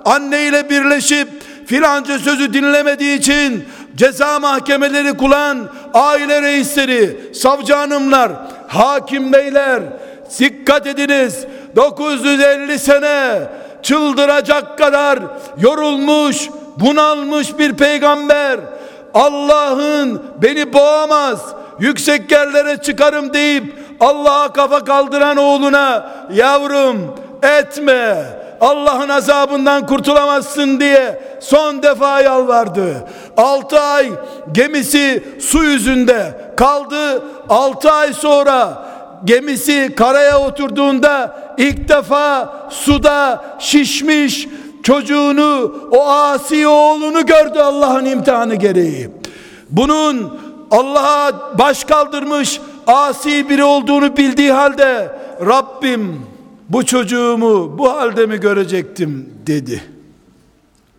anne 0.05 0.47
ile 0.47 0.71
birleşip 0.71 1.29
filanca 1.67 2.19
sözü 2.19 2.55
dinlemediği 2.55 3.19
için 3.19 3.65
ceza 3.97 4.39
mahkemeleri 4.39 5.17
kulan 5.17 5.69
aile 5.95 6.43
reisleri, 6.43 7.35
savcı 7.35 7.75
hanımlar, 7.75 8.33
hakim 8.69 9.33
beyler, 9.33 9.83
dikkat 10.39 10.87
ediniz 10.87 11.45
950 11.77 12.79
sene 12.79 13.43
çıldıracak 13.83 14.79
kadar 14.79 15.19
yorulmuş, 15.59 16.49
bunalmış 16.77 17.59
bir 17.59 17.73
peygamber 17.73 18.61
Allah'ın 19.15 20.23
beni 20.43 20.73
boğamaz, 20.73 21.41
yüksek 21.81 22.33
yerlere 22.33 22.77
çıkarım 22.77 23.33
deyip 23.33 23.75
Allah'a 24.01 24.53
kafa 24.53 24.85
kaldıran 24.85 25.37
oğluna 25.37 26.11
yavrum 26.33 27.17
etme 27.43 28.17
Allah'ın 28.61 29.09
azabından 29.09 29.87
kurtulamazsın 29.87 30.81
diye 30.81 31.23
son 31.41 31.83
defa 31.83 32.21
yalvardı. 32.21 32.95
6 33.37 33.81
ay 33.81 34.11
gemisi 34.53 35.25
su 35.41 35.65
yüzünde 35.65 36.41
kaldı. 36.57 37.23
6 37.49 37.93
ay 37.93 38.13
sonra 38.13 38.85
gemisi 39.25 39.95
karaya 39.97 40.41
oturduğunda 40.41 41.37
ilk 41.59 41.89
defa 41.89 42.55
suda 42.71 43.45
şişmiş 43.59 44.49
çocuğunu 44.83 45.75
o 45.91 46.09
asi 46.09 46.67
oğlunu 46.67 47.27
gördü 47.27 47.59
Allah'ın 47.59 48.05
imtihanı 48.05 48.55
gereği. 48.55 49.11
Bunun 49.71 50.39
Allah'a 50.71 51.59
baş 51.59 51.85
kaldırmış 51.85 52.61
asi 52.87 53.49
biri 53.49 53.65
olduğunu 53.65 54.17
bildiği 54.17 54.53
halde 54.53 55.17
Rabbim 55.47 56.27
bu 56.69 56.87
çocuğumu 56.87 57.79
bu 57.79 57.93
halde 57.93 58.27
mi 58.27 58.41
görecektim 58.41 59.35
dedi. 59.47 59.83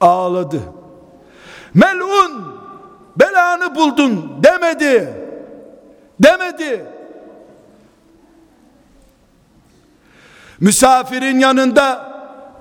Ağladı. 0.02 0.60
Melun 1.74 2.44
belanı 3.20 3.76
buldun 3.76 4.32
demedi. 4.44 5.14
Demedi. 6.20 6.86
Misafirin 10.62 11.40
yanında 11.40 12.12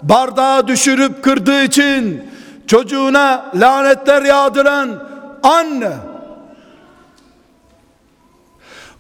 bardağı 0.03 0.69
düşürüp 0.69 1.25
kırdığı 1.25 1.63
için 1.63 2.31
çocuğuna 2.67 3.51
lanetler 3.55 4.23
yağdıran 4.23 5.09
anne 5.43 5.93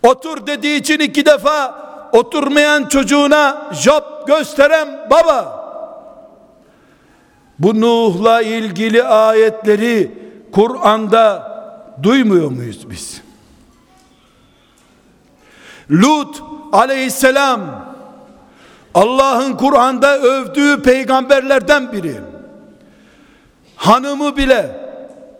otur 0.02 0.46
dediği 0.46 0.80
için 0.80 0.98
iki 0.98 1.26
defa 1.26 1.80
oturmayan 2.12 2.84
çocuğuna 2.84 3.72
job 3.82 4.26
gösteren 4.26 5.06
baba 5.10 5.60
bu 7.58 7.80
Nuh'la 7.80 8.42
ilgili 8.42 9.04
ayetleri 9.04 10.10
Kur'an'da 10.52 11.50
duymuyor 12.02 12.50
muyuz 12.50 12.90
biz? 12.90 13.22
Lut 15.90 16.42
aleyhisselam 16.72 17.89
Allah'ın 18.94 19.56
Kur'an'da 19.56 20.18
övdüğü 20.18 20.82
peygamberlerden 20.82 21.92
biri. 21.92 22.14
Hanımı 23.76 24.36
bile 24.36 24.76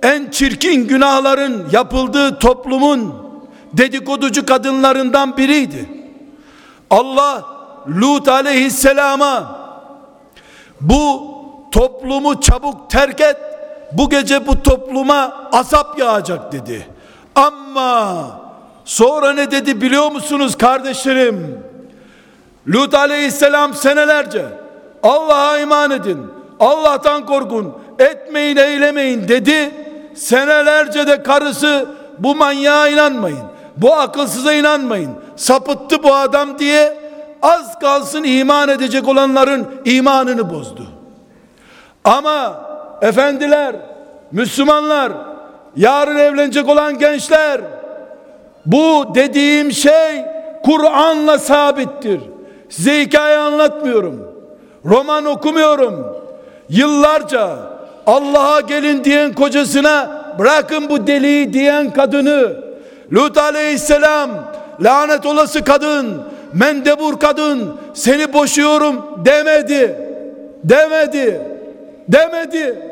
en 0.02 0.30
çirkin 0.30 0.88
günahların 0.88 1.66
yapıldığı 1.72 2.38
toplumun 2.38 3.14
dedikoducu 3.72 4.46
kadınlarından 4.46 5.36
biriydi. 5.36 5.88
Allah 6.90 7.44
Lut 7.88 8.28
aleyhisselama 8.28 9.60
bu 10.80 11.34
toplumu 11.72 12.40
çabuk 12.40 12.90
terk 12.90 13.20
et 13.20 13.36
bu 13.92 14.10
gece 14.10 14.46
bu 14.46 14.62
topluma 14.62 15.48
azap 15.52 15.98
yağacak 15.98 16.52
dedi 16.52 16.86
ama 17.34 18.26
sonra 18.84 19.32
ne 19.32 19.50
dedi 19.50 19.80
biliyor 19.80 20.10
musunuz 20.12 20.58
kardeşlerim 20.58 21.64
Lut 22.68 22.94
aleyhisselam 22.94 23.74
senelerce 23.74 24.44
Allah'a 25.02 25.58
iman 25.58 25.90
edin 25.90 26.26
Allah'tan 26.60 27.26
korkun 27.26 27.74
etmeyin 27.98 28.56
eylemeyin 28.56 29.28
dedi 29.28 29.70
senelerce 30.14 31.06
de 31.06 31.22
karısı 31.22 31.86
bu 32.18 32.34
manyağa 32.34 32.88
inanmayın 32.88 33.50
bu 33.76 33.94
akılsıza 33.94 34.52
inanmayın 34.52 35.10
sapıttı 35.36 36.02
bu 36.02 36.14
adam 36.14 36.58
diye 36.58 36.98
az 37.42 37.78
kalsın 37.78 38.24
iman 38.24 38.68
edecek 38.68 39.08
olanların 39.08 39.66
imanını 39.84 40.50
bozdu. 40.50 40.86
Ama 42.04 42.60
efendiler, 43.02 43.76
Müslümanlar, 44.32 45.12
yarın 45.76 46.16
evlenecek 46.16 46.68
olan 46.68 46.98
gençler, 46.98 47.60
bu 48.66 49.06
dediğim 49.14 49.72
şey 49.72 50.24
Kur'an'la 50.64 51.38
sabittir. 51.38 52.20
Size 52.70 53.00
hikaye 53.00 53.36
anlatmıyorum. 53.36 54.28
Roman 54.84 55.24
okumuyorum. 55.24 56.16
Yıllarca 56.68 57.56
Allah'a 58.06 58.60
gelin 58.60 59.04
diyen 59.04 59.32
kocasına 59.32 60.20
bırakın 60.38 60.88
bu 60.88 61.06
deliği 61.06 61.52
diyen 61.52 61.92
kadını 61.92 62.70
Lut 63.12 63.38
aleyhisselam 63.38 64.30
lanet 64.80 65.26
olası 65.26 65.64
kadın, 65.64 66.22
mendebur 66.52 67.20
kadın 67.20 67.76
seni 67.94 68.32
boşuyorum 68.32 69.24
demedi. 69.24 69.96
Demedi. 70.64 71.40
Demedi. 72.08 72.90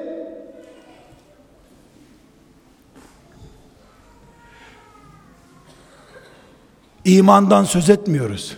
İmandan 7.04 7.64
söz 7.64 7.90
etmiyoruz. 7.90 8.56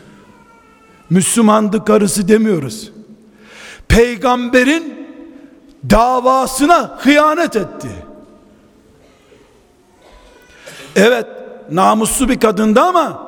Müslümandı 1.10 1.84
karısı 1.84 2.28
demiyoruz. 2.28 2.92
Peygamberin 3.88 5.08
davasına 5.90 6.98
hıyanet 6.98 7.56
etti. 7.56 7.88
Evet, 10.96 11.26
namuslu 11.70 12.28
bir 12.28 12.40
kadındı 12.40 12.80
ama 12.80 13.26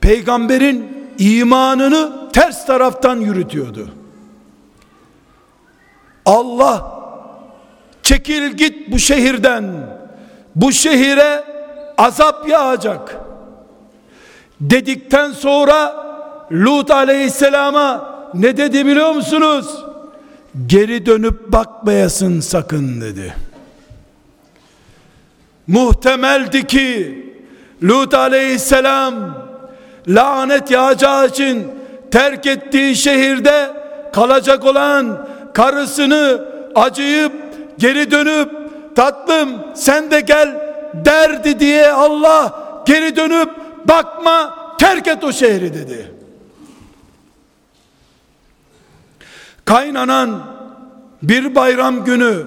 peygamberin 0.00 1.08
imanını 1.18 2.32
ters 2.32 2.66
taraftan 2.66 3.16
yürütüyordu. 3.16 3.88
Allah 6.26 7.00
çekil 8.02 8.52
git 8.52 8.92
bu 8.92 8.98
şehirden 8.98 9.64
bu 10.54 10.72
şehire 10.72 11.44
azap 11.98 12.48
yağacak 12.48 13.16
dedikten 14.60 15.32
sonra 15.32 16.03
Lut 16.52 16.90
aleyhisselama 16.90 18.14
ne 18.34 18.56
dedi 18.56 18.86
biliyor 18.86 19.12
musunuz? 19.12 19.84
Geri 20.66 21.06
dönüp 21.06 21.52
bakmayasın 21.52 22.40
sakın 22.40 23.00
dedi. 23.00 23.34
Muhtemeldi 25.66 26.66
ki 26.66 27.24
Lut 27.82 28.14
aleyhisselam 28.14 29.14
lanet 30.08 30.70
yağacağı 30.70 31.26
için 31.26 31.66
terk 32.10 32.46
ettiği 32.46 32.96
şehirde 32.96 33.70
kalacak 34.12 34.64
olan 34.64 35.28
karısını 35.54 36.44
acıyıp 36.74 37.32
geri 37.78 38.10
dönüp 38.10 38.50
tatlım 38.96 39.50
sen 39.74 40.10
de 40.10 40.20
gel 40.20 40.60
derdi 40.94 41.60
diye 41.60 41.90
Allah 41.90 42.64
geri 42.86 43.16
dönüp 43.16 43.50
bakma 43.84 44.54
terk 44.78 45.06
et 45.06 45.24
o 45.24 45.32
şehri 45.32 45.74
dedi. 45.74 46.13
Kaynanan 49.64 50.42
bir 51.22 51.54
bayram 51.54 52.04
günü 52.04 52.46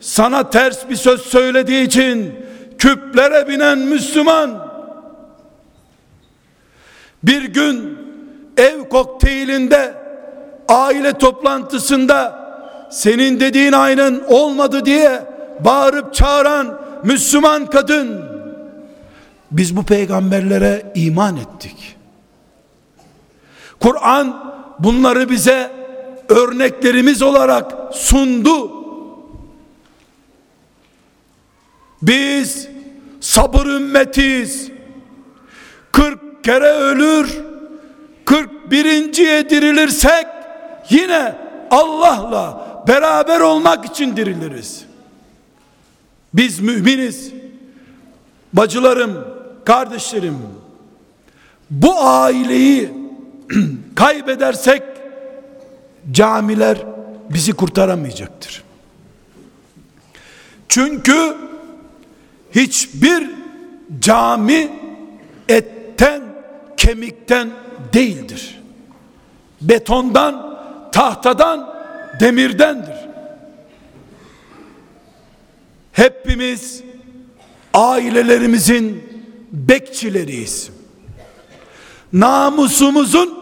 sana 0.00 0.50
ters 0.50 0.88
bir 0.88 0.96
söz 0.96 1.20
söylediği 1.20 1.86
için 1.86 2.34
küplere 2.78 3.48
binen 3.48 3.78
Müslüman 3.78 4.70
bir 7.22 7.44
gün 7.44 7.98
ev 8.56 8.88
kokteylinde 8.88 9.94
aile 10.68 11.12
toplantısında 11.12 12.40
senin 12.90 13.40
dediğin 13.40 13.72
aynen 13.72 14.20
olmadı 14.28 14.84
diye 14.84 15.22
bağırıp 15.60 16.14
çağıran 16.14 16.80
Müslüman 17.04 17.66
kadın 17.66 18.24
biz 19.50 19.76
bu 19.76 19.82
peygamberlere 19.82 20.92
iman 20.94 21.36
ettik. 21.36 21.96
Kur'an 23.80 24.54
bunları 24.78 25.30
bize 25.30 25.79
örneklerimiz 26.30 27.22
olarak 27.22 27.94
sundu. 27.94 28.72
Biz 32.02 32.68
sabır 33.20 33.66
ümmetiyiz. 33.66 34.70
40 35.92 36.44
kere 36.44 36.72
ölür, 36.72 37.38
41. 38.24 39.14
dirilirsek 39.50 40.26
yine 40.90 41.34
Allah'la 41.70 42.66
beraber 42.88 43.40
olmak 43.40 43.84
için 43.84 44.16
diriliriz. 44.16 44.84
Biz 46.34 46.60
müminiz. 46.60 47.32
Bacılarım, 48.52 49.24
kardeşlerim, 49.64 50.38
bu 51.70 52.00
aileyi 52.00 52.92
kaybedersek 53.94 54.82
camiler 56.12 56.78
bizi 57.30 57.52
kurtaramayacaktır. 57.52 58.62
Çünkü 60.68 61.36
hiçbir 62.54 63.30
cami 64.00 64.70
etten, 65.48 66.22
kemikten 66.76 67.50
değildir. 67.94 68.60
Betondan, 69.60 70.58
tahtadan, 70.92 71.74
demirdendir. 72.20 72.96
Hepimiz 75.92 76.82
ailelerimizin 77.74 79.04
bekçileriyiz. 79.52 80.70
Namusumuzun 82.12 83.39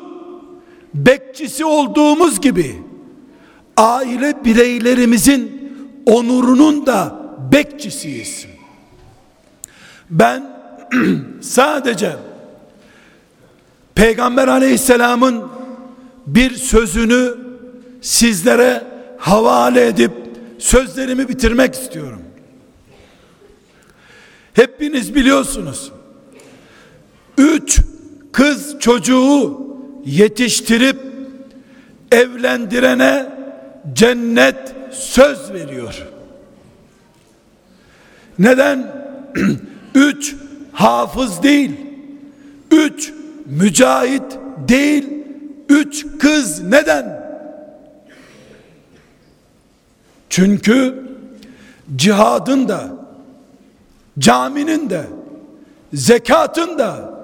bekçisi 0.94 1.64
olduğumuz 1.64 2.40
gibi 2.40 2.82
aile 3.76 4.44
bireylerimizin 4.44 5.72
onurunun 6.06 6.86
da 6.86 7.20
bekçisiyiz. 7.52 8.46
Ben 10.10 10.58
sadece 11.40 12.16
Peygamber 13.94 14.48
aleyhisselamın 14.48 15.48
bir 16.26 16.54
sözünü 16.54 17.34
sizlere 18.00 18.84
havale 19.18 19.86
edip 19.86 20.12
sözlerimi 20.58 21.28
bitirmek 21.28 21.74
istiyorum. 21.74 22.22
Hepiniz 24.52 25.14
biliyorsunuz. 25.14 25.92
Üç 27.38 27.80
kız 28.32 28.76
çocuğu 28.80 29.67
yetiştirip 30.08 30.96
evlendirene 32.12 33.26
cennet 33.92 34.74
söz 34.90 35.52
veriyor. 35.52 36.02
Neden? 38.38 39.08
Üç 39.94 40.34
hafız 40.72 41.42
değil, 41.42 41.70
üç 42.70 43.12
mücahit 43.46 44.38
değil, 44.68 45.08
üç 45.68 46.06
kız 46.20 46.62
neden? 46.62 47.28
Çünkü 50.30 51.04
cihadın 51.96 52.68
da, 52.68 52.88
caminin 54.18 54.90
de, 54.90 55.04
zekatın 55.92 56.78
da, 56.78 57.20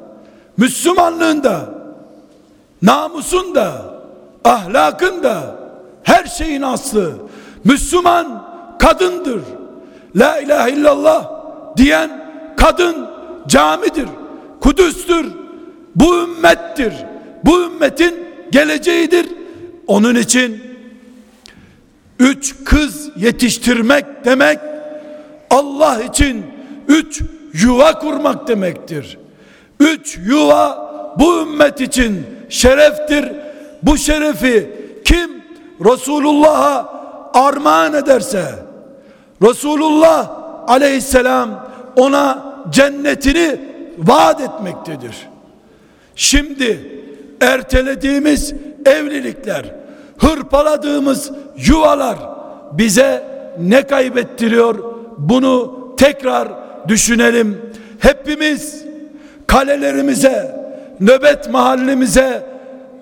Müslümanlığın 0.56 1.44
da, 1.44 1.73
namusun 2.82 3.54
da, 3.54 3.94
ahlakın 4.44 5.22
da, 5.22 5.56
her 6.02 6.24
şeyin 6.24 6.62
aslı, 6.62 7.12
Müslüman 7.64 8.44
kadındır. 8.78 9.40
La 10.16 10.38
ilahe 10.38 10.70
illallah 10.70 11.30
diyen 11.76 12.30
kadın 12.56 12.96
camidir, 13.48 14.08
Kudüs'tür, 14.60 15.26
bu 15.94 16.18
ümmettir, 16.22 16.92
bu 17.44 17.62
ümmetin 17.62 18.14
geleceğidir. 18.50 19.26
Onun 19.86 20.14
için 20.14 20.62
üç 22.18 22.54
kız 22.64 23.10
yetiştirmek 23.16 24.24
demek 24.24 24.58
Allah 25.50 26.02
için 26.02 26.46
üç 26.88 27.22
yuva 27.52 27.98
kurmak 27.98 28.48
demektir. 28.48 29.18
Üç 29.80 30.18
yuva 30.26 30.94
bu 31.18 31.40
ümmet 31.42 31.80
için 31.80 32.26
şereftir. 32.48 33.32
Bu 33.82 33.98
şerefi 33.98 34.70
kim 35.04 35.30
Resulullah'a 35.84 36.94
armağan 37.34 37.94
ederse 37.94 38.44
Resulullah 39.42 40.30
aleyhisselam 40.68 41.68
ona 41.96 42.54
cennetini 42.70 43.60
vaat 43.98 44.40
etmektedir. 44.40 45.28
Şimdi 46.16 47.00
ertelediğimiz 47.40 48.54
evlilikler, 48.86 49.64
hırpaladığımız 50.18 51.30
yuvalar 51.56 52.16
bize 52.72 53.24
ne 53.60 53.82
kaybettiriyor? 53.82 54.94
Bunu 55.18 55.78
tekrar 55.96 56.48
düşünelim. 56.88 57.60
Hepimiz 57.98 58.84
kalelerimize, 59.46 60.63
nöbet 61.00 61.50
mahallemize, 61.50 62.46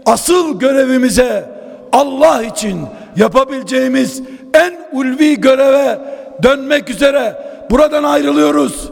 asıl 0.07 0.59
görevimize 0.59 1.49
Allah 1.93 2.43
için 2.43 2.81
yapabileceğimiz 3.17 4.23
en 4.55 4.75
ulvi 4.93 5.41
göreve 5.41 5.99
dönmek 6.43 6.91
üzere 6.91 7.37
buradan 7.71 8.05
ayrılıyoruz. 8.05 8.91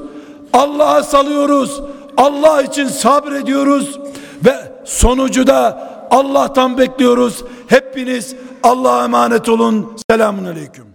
Allah'a 0.53 1.03
salıyoruz. 1.03 1.81
Allah 2.17 2.63
için 2.63 2.87
sabrediyoruz 2.87 3.99
ve 4.45 4.55
sonucu 4.85 5.47
da 5.47 5.89
Allah'tan 6.11 6.79
bekliyoruz. 6.79 7.45
Hepiniz 7.67 8.37
Allah'a 8.63 9.05
emanet 9.05 9.49
olun. 9.49 9.97
Selamun 10.11 10.45
Aleyküm. 10.45 10.90